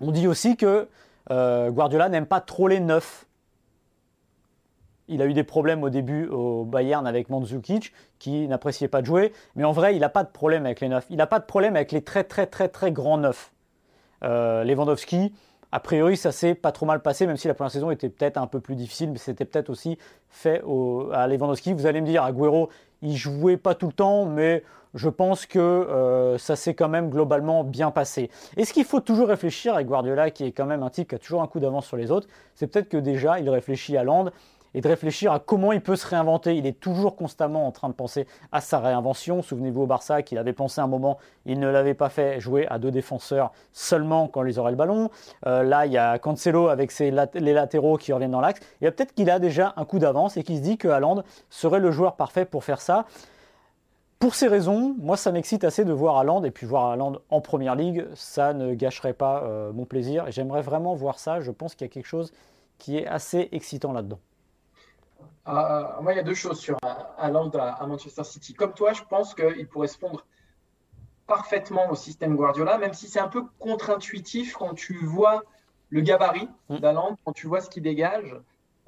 [0.00, 0.88] On dit aussi que
[1.30, 3.26] euh, Guardiola n'aime pas trop les neufs.
[5.06, 9.06] Il a eu des problèmes au début au Bayern avec Mandzukic, qui n'appréciait pas de
[9.06, 9.32] jouer.
[9.54, 11.06] Mais en vrai, il n'a pas de problème avec les neufs.
[11.10, 13.53] Il n'a pas de problème avec les très très très très grands neufs.
[14.24, 15.32] Euh, Lewandowski,
[15.70, 18.36] a priori, ça s'est pas trop mal passé, même si la première saison était peut-être
[18.38, 21.72] un peu plus difficile, mais c'était peut-être aussi fait au- à Lewandowski.
[21.72, 22.68] Vous allez me dire, Agüero,
[23.02, 24.62] il jouait pas tout le temps, mais
[24.94, 28.30] je pense que euh, ça s'est quand même globalement bien passé.
[28.56, 31.18] Est-ce qu'il faut toujours réfléchir avec Guardiola, qui est quand même un type qui a
[31.18, 32.28] toujours un coup d'avance sur les autres?
[32.54, 34.30] C'est peut-être que déjà, il réfléchit à Land
[34.74, 36.56] et de réfléchir à comment il peut se réinventer.
[36.56, 39.42] Il est toujours constamment en train de penser à sa réinvention.
[39.42, 42.78] Souvenez-vous au Barça qu'il avait pensé un moment, il ne l'avait pas fait, jouer à
[42.78, 45.10] deux défenseurs seulement quand ils auraient le ballon.
[45.46, 48.60] Euh, là, il y a Cancelo avec les latéraux qui reviennent dans l'axe.
[48.82, 51.80] Et peut-être qu'il a déjà un coup d'avance et qu'il se dit que Haaland serait
[51.80, 53.06] le joueur parfait pour faire ça.
[54.18, 57.40] Pour ces raisons, moi ça m'excite assez de voir Haaland et puis voir Haaland en
[57.42, 60.24] première ligue, ça ne gâcherait pas euh, mon plaisir.
[60.30, 61.40] J'aimerais vraiment voir ça.
[61.40, 62.32] Je pense qu'il y a quelque chose
[62.78, 64.18] qui est assez excitant là-dedans.
[65.46, 68.54] Euh, moi, il y a deux choses sur euh, Haaland à, à Manchester City.
[68.54, 70.24] Comme toi, je pense qu'il correspondre
[71.26, 75.42] parfaitement au système Guardiola, même si c'est un peu contre-intuitif quand tu vois
[75.90, 76.78] le gabarit Mm.
[76.78, 78.36] d'Haaland, quand tu vois ce qu'il dégage.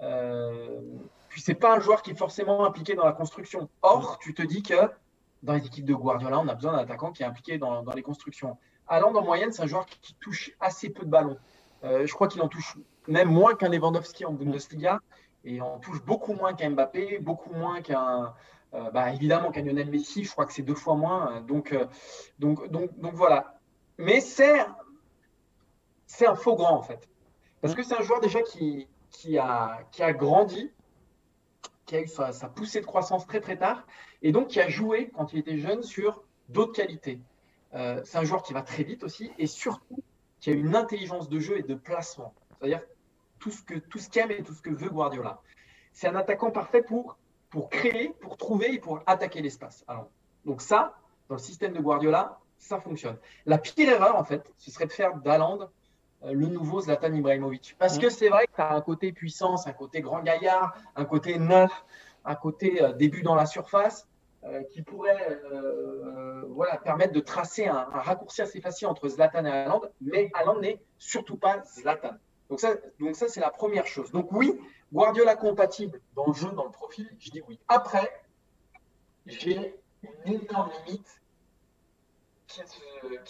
[0.01, 0.81] Euh,
[1.29, 3.69] puis c'est pas un joueur qui est forcément impliqué dans la construction.
[3.83, 4.91] Or, tu te dis que
[5.43, 7.93] dans les équipes de Guardiola, on a besoin d'un attaquant qui est impliqué dans, dans
[7.93, 8.57] les constructions.
[8.89, 11.39] Haaland, en moyenne, c'est un joueur qui, qui touche assez peu de ballons.
[11.85, 15.01] Euh, je crois qu'il en touche même moins qu'un Lewandowski en Bundesliga
[15.47, 18.35] et on touche beaucoup moins qu'un Mbappé, beaucoup moins qu'un
[18.93, 21.41] bah, évidemment qu'un Lionel Messi, je crois que c'est deux fois moins.
[21.41, 21.75] Donc,
[22.39, 23.59] donc, donc, donc voilà.
[23.97, 24.67] Mais c'est
[26.07, 27.09] c'est un faux grand en fait.
[27.61, 30.71] Parce que c'est un joueur déjà qui, qui, a, qui a grandi,
[31.85, 33.87] qui a eu sa, poussée de croissance très très tard,
[34.23, 37.21] et donc qui a joué quand il était jeune sur d'autres qualités.
[37.75, 40.03] Euh, c'est un joueur qui va très vite aussi, et surtout
[40.41, 42.35] qui a une intelligence de jeu et de placement.
[42.59, 42.83] C'est-à-dire
[43.47, 45.41] tout ce que tout ce qu'aime et tout ce que veut Guardiola.
[45.93, 47.17] C'est un attaquant parfait pour,
[47.49, 49.85] pour créer, pour trouver et pour attaquer l'espace.
[50.45, 50.97] Donc ça,
[51.29, 53.17] dans le système de Guardiola, ça fonctionne.
[53.45, 55.61] La pire erreur, en fait, ce serait de faire d'Aland
[56.25, 57.77] euh, le nouveau Zlatan Ibrahimovic.
[57.79, 61.05] Parce que c'est vrai que tu as un côté puissance, un côté grand gaillard, un
[61.05, 61.71] côté neuf,
[62.25, 64.09] un côté euh, début dans la surface
[64.43, 65.41] euh, qui pourrait
[66.49, 70.81] voilà, permettre de tracer un, raccourci assez facile entre Zlatan et Haaland, mais Haaland n'est
[70.99, 72.17] surtout pas Zlatan.
[72.49, 74.11] Donc ça, donc ça c'est la première chose.
[74.13, 74.59] Donc oui,
[74.93, 77.59] Guardiola compatible dans le jeu, dans le profil, je dis oui.
[77.69, 78.11] Après,
[79.27, 79.75] j'ai
[80.25, 81.21] une énorme limite
[82.47, 82.61] qui,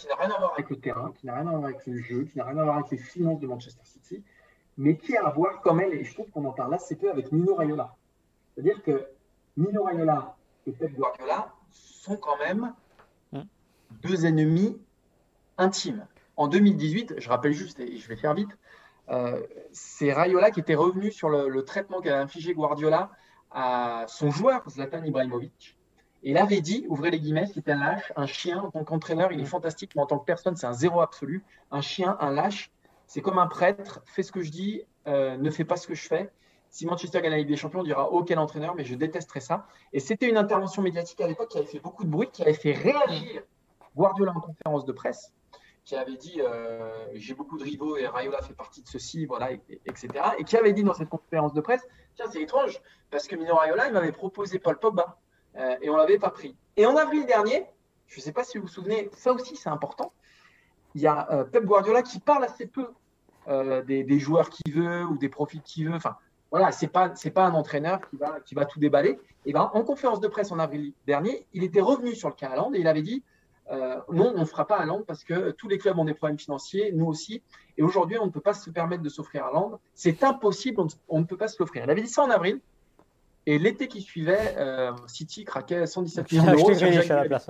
[0.07, 2.25] n'a rien à voir avec le terrain, qui n'a rien à voir avec le jeu,
[2.25, 4.23] qui n'a rien à voir avec les finances de Manchester City,
[4.77, 7.09] mais qui a à voir quand même, et je trouve qu'on en parle assez peu,
[7.09, 7.95] avec Mino Raiola.
[8.53, 9.07] C'est-à-dire que
[9.57, 12.73] Mino Raiola et Pep Guardiola sont quand même
[13.31, 13.41] hmm.
[14.03, 14.79] deux ennemis
[15.57, 16.05] intimes.
[16.35, 18.55] En 2018, je rappelle juste, et je vais faire vite,
[19.71, 23.11] c'est Raiola qui était revenu sur le, traitement qu'avait infligé Guardiola
[23.51, 25.77] à son joueur, Zlatan Ibrahimovic,
[26.23, 28.59] il avait dit, ouvrez les guillemets, c'est un lâche, un chien.
[28.59, 31.43] En tant qu'entraîneur, il est fantastique, mais en tant que personne, c'est un zéro absolu.
[31.71, 32.71] Un chien, un lâche,
[33.05, 35.95] c'est comme un prêtre, fais ce que je dis, euh, ne fais pas ce que
[35.95, 36.29] je fais.
[36.69, 39.39] Si Manchester gagne la Ligue des Champions, on dira oh quel entraîneur, mais je détesterais
[39.39, 39.67] ça.
[39.93, 42.53] Et c'était une intervention médiatique à l'époque qui avait fait beaucoup de bruit, qui avait
[42.53, 43.43] fait réagir
[43.95, 45.33] Guardiola en conférence de presse,
[45.87, 49.51] qui avait dit euh, j'ai beaucoup de rivaux et Rayola fait partie de ceci, voilà,
[49.85, 50.09] etc.
[50.37, 53.55] Et qui avait dit dans cette conférence de presse tiens c'est étrange parce que Mino
[53.55, 55.17] Rayola il m'avait proposé Paul Pogba.
[55.55, 56.57] Euh, et on ne l'avait pas pris.
[56.75, 57.65] Et en avril dernier,
[58.07, 60.11] je ne sais pas si vous vous souvenez, ça aussi c'est important,
[60.93, 62.89] il y a euh, Pep Guardiola qui parle assez peu
[63.85, 65.95] des, joueurs qu'il veut ou des profils qu'il veut.
[65.95, 66.17] Enfin,
[66.51, 69.17] voilà, c'est pas pas un entraîneur qui va qui va tout déballer.
[69.45, 72.75] Et ben en conférence de presse en avril dernier, il était revenu sur le Hollande
[72.75, 73.23] et il avait dit
[73.69, 76.91] non, on ne fera pas Hollande parce que tous les clubs ont des problèmes financiers,
[76.93, 77.41] nous aussi.
[77.77, 79.77] Et aujourd'hui, on ne peut pas se permettre de s'offrir Hollande.
[79.93, 81.83] C'est impossible, on ne peut pas se l'offrir.
[81.83, 82.61] Il avait dit ça en avril.
[83.47, 87.49] Et l'été qui suivait, euh, City craquait 117 millions d'euros à place.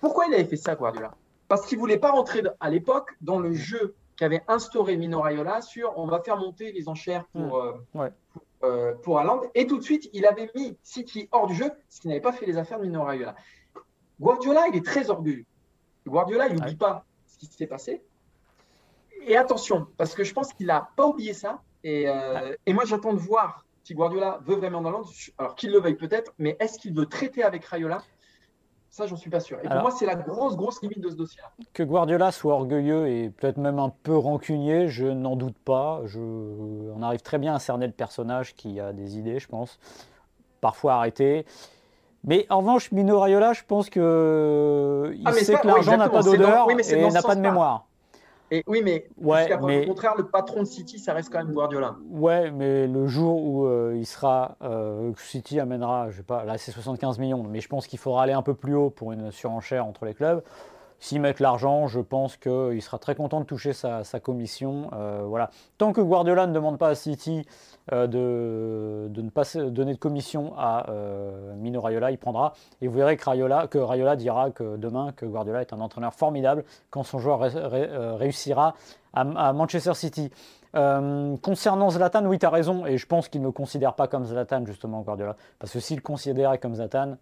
[0.00, 1.14] Pourquoi il avait fait ça, Guardiola?
[1.48, 5.62] Parce qu'il ne voulait pas rentrer à l'époque dans le jeu qu'avait instauré Mino Raiola
[5.62, 8.00] sur on va faire monter les enchères pour, mmh.
[8.62, 12.00] euh, pour, euh, Et tout de suite, il avait mis City hors du jeu, ce
[12.00, 13.34] qui n'avait pas fait les affaires de Mino Raiola.
[14.20, 15.44] Guardiola, il est très orgueilleux.
[16.06, 18.02] Guardiola, il n'oublie pas ce qui s'est passé.
[19.26, 21.62] Et attention, parce que je pense qu'il n'a pas oublié ça.
[21.84, 22.06] Et,
[22.66, 25.02] et moi, j'attends de voir si Guardiola veut vraiment dans
[25.38, 28.02] alors qu'il le veuille peut-être, mais est-ce qu'il veut traiter avec Rayola
[28.92, 29.58] ça, j'en suis pas sûr.
[29.62, 31.40] Et pour moi, c'est la grosse, grosse limite de ce dossier
[31.74, 36.02] Que Guardiola soit orgueilleux et peut-être même un peu rancunier, je n'en doute pas.
[36.06, 36.18] Je...
[36.18, 39.78] On arrive très bien à cerner le personnage qui a des idées, je pense.
[40.60, 41.46] Parfois arrêté.
[42.24, 46.68] Mais en revanche, Mino Raiola, je pense qu'il ah, sait que l'argent n'a pas d'odeur
[46.70, 47.86] et n'a pas de mémoire.
[48.52, 51.52] Et oui, mais, ouais, mais au contraire, le patron de City, ça reste quand même
[51.52, 51.94] Guardiola.
[52.10, 56.58] Ouais, mais le jour où euh, il sera, euh, City amènera, je sais pas, là
[56.58, 59.30] c'est 75 millions, mais je pense qu'il faudra aller un peu plus haut pour une
[59.30, 60.42] surenchère entre les clubs.
[60.98, 64.90] S'ils mettent l'argent, je pense qu'il sera très content de toucher sa, commission.
[64.92, 65.50] Euh, voilà.
[65.78, 67.46] Tant que Guardiola ne demande pas à City
[67.92, 72.54] euh, de, ne pas donner de commission à euh, Mino Raiola, il prendra.
[72.80, 76.14] Et vous verrez que Raiola, que Raiola dira que demain que Guardiola est un entraîneur
[76.14, 77.40] formidable quand son joueur
[78.18, 78.74] réussira
[79.12, 80.30] à, Manchester City.
[80.72, 84.24] concernant Zlatan, oui, tu as raison, et je pense qu'il ne le considère pas comme
[84.24, 85.36] Zlatan, justement, Guardiola.
[85.58, 87.16] Parce que s'il le considérait comme Zlatan,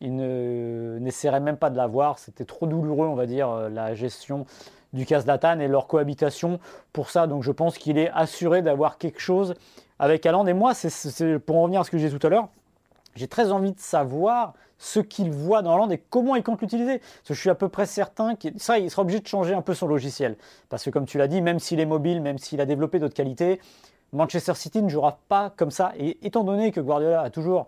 [0.00, 2.18] il n'essaierait même pas de l'avoir.
[2.18, 4.46] C'était trop douloureux, on va dire, euh, la gestion
[4.92, 6.58] du cas Zlatan et leur cohabitation
[6.92, 7.26] pour ça.
[7.26, 9.54] Donc je pense qu'il est assuré d'avoir quelque chose
[10.00, 10.46] avec Alan.
[10.46, 12.48] Et moi, c'est pour en revenir à ce que j'ai tout à l'heure,
[13.14, 17.02] j'ai très envie de savoir ce qu'il voit dans Hollande et comment il compte l'utiliser.
[17.28, 19.86] Je suis à peu près certain qu'il ça, sera obligé de changer un peu son
[19.86, 20.36] logiciel.
[20.70, 23.14] Parce que comme tu l'as dit, même s'il est mobile, même s'il a développé d'autres
[23.14, 23.60] qualités,
[24.12, 25.92] Manchester City ne jouera pas comme ça.
[25.98, 27.66] Et étant donné que Guardiola a toujours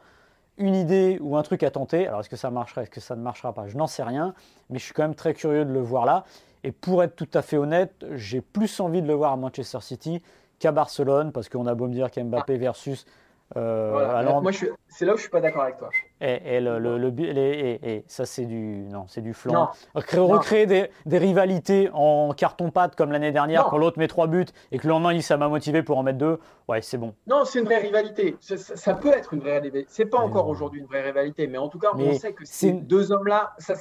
[0.57, 2.07] une idée ou un truc à tenter.
[2.07, 3.69] Alors est-ce que ça marchera, est-ce que ça ne marchera pas?
[3.69, 4.35] Je n'en sais rien,
[4.71, 6.25] mais je suis quand même très curieux de le voir là.
[6.65, 9.81] Et pour être tout à fait honnête, j'ai plus envie de le voir à Manchester
[9.81, 10.23] City
[10.63, 13.05] qu'à Barcelone, parce qu'on a beau me dire qu'Mbappé versus
[13.55, 14.41] Euh, Voilà.
[14.41, 15.91] Moi, je suis- c'est là où je suis pas d'accord avec toi.
[16.23, 19.35] Et, et le, le, le but- les- et- et ça, c'est du, non, c'est du
[19.35, 19.53] flan.
[19.53, 19.69] Non.
[19.95, 23.69] Recréer, des, des rivalités en carton-pâte comme l'année dernière, Non.
[23.69, 26.03] quand l'autre met trois buts et que le lendemain, il ça m'a motivé pour en
[26.03, 26.39] mettre deux.
[26.67, 27.13] Ouais, c'est bon.
[27.27, 28.39] Non, c'est une vraie rivalité.
[28.41, 29.85] Ça, ça- ça peut être une vraie rivalité.
[29.91, 32.33] C'est pas Mais encore aujourd'hui une vraie rivalité, mais en tout cas, on Mais sait
[32.33, 33.75] que ces deux hommes-là, ça,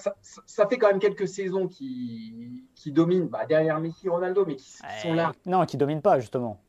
[0.68, 5.02] fait quand même quelques saisons qui, qui dominent bah, derrière Messi Ronaldo, mais qui, qui
[5.08, 5.32] sont là.
[5.46, 6.60] Non, qui domine pas, justement.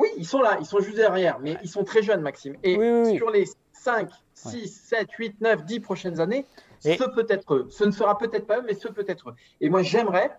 [0.00, 2.56] Oui, ils sont là, ils sont juste derrière, mais ils sont très jeunes, Maxime.
[2.62, 3.16] Et Oui, oui, oui.
[3.16, 6.46] sur les 5, 6, 7, 8, 9, 10 prochaines années,
[6.84, 7.66] Et- ce peut être eux.
[7.70, 9.34] Ce ne sera peut-être pas eux, mais ce peut être eux.
[9.60, 10.36] Et moi, j'aimerais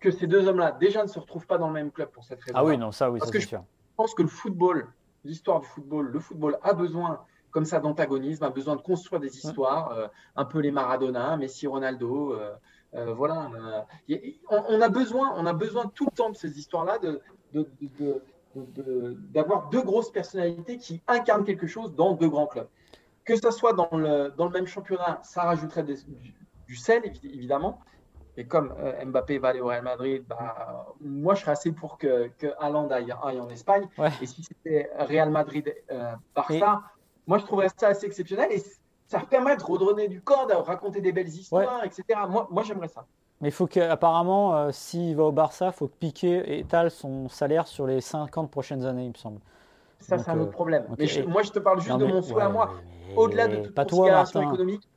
[0.00, 2.40] que ces deux hommes-là, déjà, ne se retrouvent pas dans le même club pour cette
[2.42, 2.52] raison.
[2.56, 3.60] Ah oui, non, ça, oui, Parce ça que c'est je- sûr.
[3.90, 4.86] Je pense que le football,
[5.24, 9.34] l'histoire du football, le football a besoin comme ça d'antagonisme, a besoin de construire des
[9.36, 10.06] histoires, euh,
[10.36, 12.52] un peu les Maradona, Messi, Ronaldo, euh,
[12.94, 13.50] euh, voilà.
[14.50, 17.20] on, on a besoin, on a besoin tout le temps de ces histoires-là, de,
[17.54, 17.66] de-
[17.98, 18.22] de-
[18.66, 22.68] de- d'avoir deux grosses personnalités qui incarnent quelque chose dans deux grands clubs.
[23.24, 26.34] Que ça soit dans le, dans le même championnat, ça rajouterait des- du,
[26.66, 27.80] du sel, évi- évidemment.
[28.36, 31.98] Et comme euh, Mbappé va aller au Real Madrid, bah, moi je serais assez pour
[31.98, 33.88] que, que Haaland aille, aille en Espagne.
[33.98, 34.10] Ouais.
[34.22, 36.82] Et si c'était Real Madrid, euh, Barça,
[37.26, 38.62] moi je trouverais ça assez exceptionnel et
[39.08, 42.02] ça permet de redonner du corps, de raconter des belles histoires, etc.
[42.28, 43.06] Moi, moi j'aimerais ça.
[43.40, 47.28] Mais il faut qu'apparemment, euh, s'il va au Barça, il faut que Piqué étale son
[47.28, 49.40] salaire sur les 50 prochaines années, il me semble.
[50.00, 50.84] Ça, c'est un autre euh, problème.
[50.90, 50.96] ok.
[50.98, 52.74] Mais je- moi, je te parle juste Non, de mon souhait à moi.
[53.16, 54.88] Au-delà de toute pas toi, économique,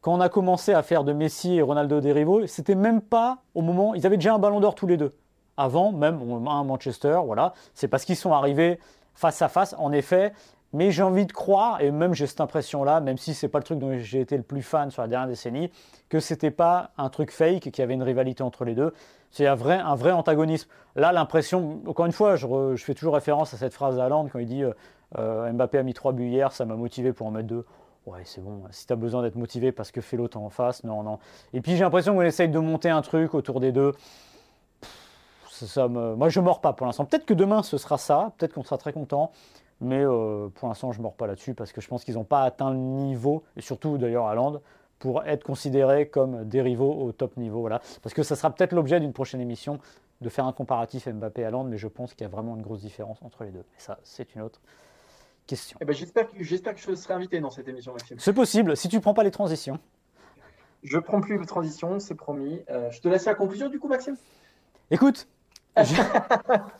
[0.00, 3.38] Quand on a commencé à faire de Messi et Ronaldo des rivaux, c'était même pas
[3.54, 3.94] au moment.
[3.94, 5.12] Ils avaient déjà un ballon d'or tous les deux.
[5.56, 7.52] Avant, même un Manchester, voilà.
[7.74, 8.80] C'est parce qu'ils sont arrivés
[9.14, 10.32] face à face, en effet.
[10.72, 13.64] Mais j'ai envie de croire, et même j'ai cette impression-là, même si c'est pas le
[13.64, 15.70] truc dont j'ai été le plus fan sur la dernière décennie,
[16.08, 18.92] que c'était pas un truc fake, qu'il y avait une rivalité entre les deux.
[19.30, 20.68] C'est un vrai, un vrai antagonisme.
[20.96, 22.46] Là, l'impression, encore une fois, je,
[22.76, 24.72] fais toujours référence à cette phrase d'Haaland quand il dit euh,
[25.18, 27.64] euh, Mbappé a mis trois buts hier, ça m'a motivé pour en mettre deux.
[28.06, 28.62] Ouais, c'est bon.
[28.70, 31.18] Si tu besoin d'être motivé parce que fait l'autre en face, non, non.
[31.52, 33.92] Et puis j'ai l'impression qu'on essaye de monter un truc autour des deux.
[35.48, 37.04] Ça me- Moi, je mords pas pour l'instant.
[37.04, 38.32] Peut-être que demain ce sera ça.
[38.36, 39.30] Peut-être qu'on sera très content.
[39.82, 42.42] Mais euh, pour l'instant, je mords pas là-dessus parce que je pense qu'ils n'ont pas
[42.44, 44.60] atteint le niveau, et surtout d'ailleurs à Land,
[45.00, 47.60] pour être considérés comme des rivaux au top niveau.
[47.60, 47.80] Voilà.
[48.02, 49.80] Parce que ça sera peut-être l'objet d'une prochaine émission
[50.20, 52.62] de faire un comparatif Mbappé à Land, mais je pense qu'il y a vraiment une
[52.62, 53.58] grosse différence entre les deux.
[53.76, 54.60] Et ça, c'est une autre
[55.48, 55.76] question.
[55.80, 58.16] eh ben, j'espère que, j'espère que je serai invité dans cette émission, Maxime.
[58.20, 59.80] C'est possible si tu prends pas les transitions.
[60.84, 62.60] Je prends plus de transition, c'est promis.
[62.70, 64.16] Euh, je te laisse la conclusion, du coup, Maxime?
[64.92, 65.26] Écoute,
[65.76, 66.00] je-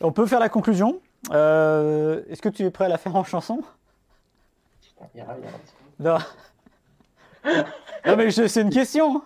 [0.00, 1.00] on peut faire la conclusion?
[1.30, 3.60] Euh, Est-ce que tu es prêt à la faire en chanson?
[5.14, 6.18] Il y il y aura- Non.
[8.06, 9.22] Non, mais c'est une question.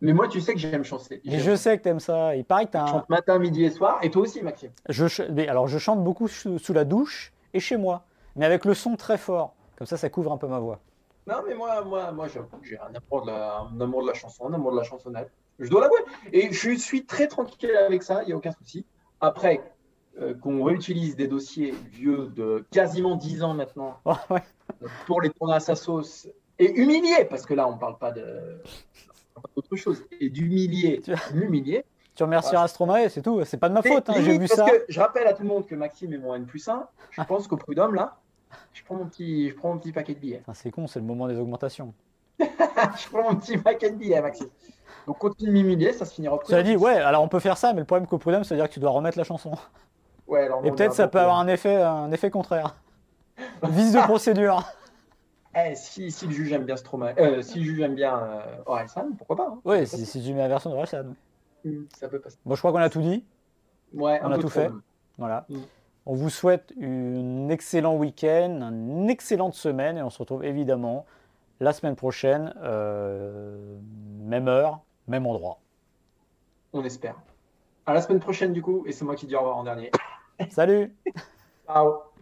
[0.00, 1.20] Mais moi, tu sais que j'aime chanter.
[1.24, 2.36] Et je sais que tu aimes ça.
[2.36, 2.86] Il paraît que tu Je un.
[2.86, 3.98] chante matin, midi et soir.
[4.02, 4.70] Et toi aussi, Maxime.
[4.88, 8.04] Je, ch- mais alors, je chante beaucoup sous, la douche et chez moi,
[8.36, 9.54] mais avec le son très fort.
[9.76, 10.78] Comme ça, ça couvre un peu ma voix.
[11.26, 14.14] Non, mais moi, moi, moi j'ai j'ai un amour, de la, un amour de la
[14.14, 15.30] chanson, un amour de la chansonnette.
[15.58, 16.00] Je dois l'avouer.
[16.32, 18.84] Et je suis très tranquille avec ça, il n'y a aucun souci.
[19.20, 19.62] Après,
[20.42, 24.42] qu'on réutilise des dossiers vieux de quasiment 10 ans maintenant Oh, ouais.
[25.06, 28.12] pour les tourner à sa sauce et humilier, parce que là, on ne parle pas
[28.12, 28.60] de
[29.56, 31.84] d'autre chose, et d'humilier, Tu- m'humilier.
[32.14, 33.44] Tu remercieras Stromae, c'est tout.
[33.44, 34.08] C'est pas de ma faute.
[34.08, 34.70] hein, J'ai vu parce ça.
[34.70, 36.86] que je rappelle à tout le monde que Maxime est mon N plus 1.
[37.10, 38.16] Je pense qu'au prud'homme, là,
[38.72, 40.42] je prends, mon petit, je prends mon petit paquet de billets.
[40.54, 41.92] C'est con, c'est le moment des augmentations.
[42.38, 44.46] je prends mon petit paquet de billets, Maxime.
[45.08, 46.62] Donc continue de m'humilier, ça se finira au prud'homme.
[46.62, 48.80] dit, ouais, alors on peut faire ça, mais le problème qu'au prud'homme, c'est-à-dire que tu
[48.80, 49.50] dois remettre la chanson.
[50.26, 52.74] Ouais, alors Et peut-être ça peut euh, avoir un effet, un effet contraire.
[53.62, 54.62] Vice de procédure.
[55.54, 58.40] eh, si, si le juge aime bien Stromae, euh, si le juge aime bien euh,
[58.66, 59.58] Orelsan, pourquoi pas hein.
[59.64, 61.14] Oui, si, si tu mets la version de.
[61.64, 62.38] Hmm, Ça peut passer.
[62.44, 63.24] Bon, je crois qu'on a tout dit.
[63.92, 64.68] Ouais, On un a tout fait.
[64.68, 64.80] même.
[65.18, 65.46] Voilà.
[65.48, 65.58] Mm.
[66.06, 71.06] On vous souhaite un excellent week-end, une excellente semaine et on se retrouve évidemment
[71.60, 73.76] la semaine prochaine, euh,
[74.20, 75.60] même heure, même endroit.
[76.72, 77.14] On espère.
[77.86, 79.90] À la semaine prochaine, du coup, et c'est moi qui dis au revoir en dernier.
[80.50, 80.90] Salut.
[81.66, 82.12] Ciao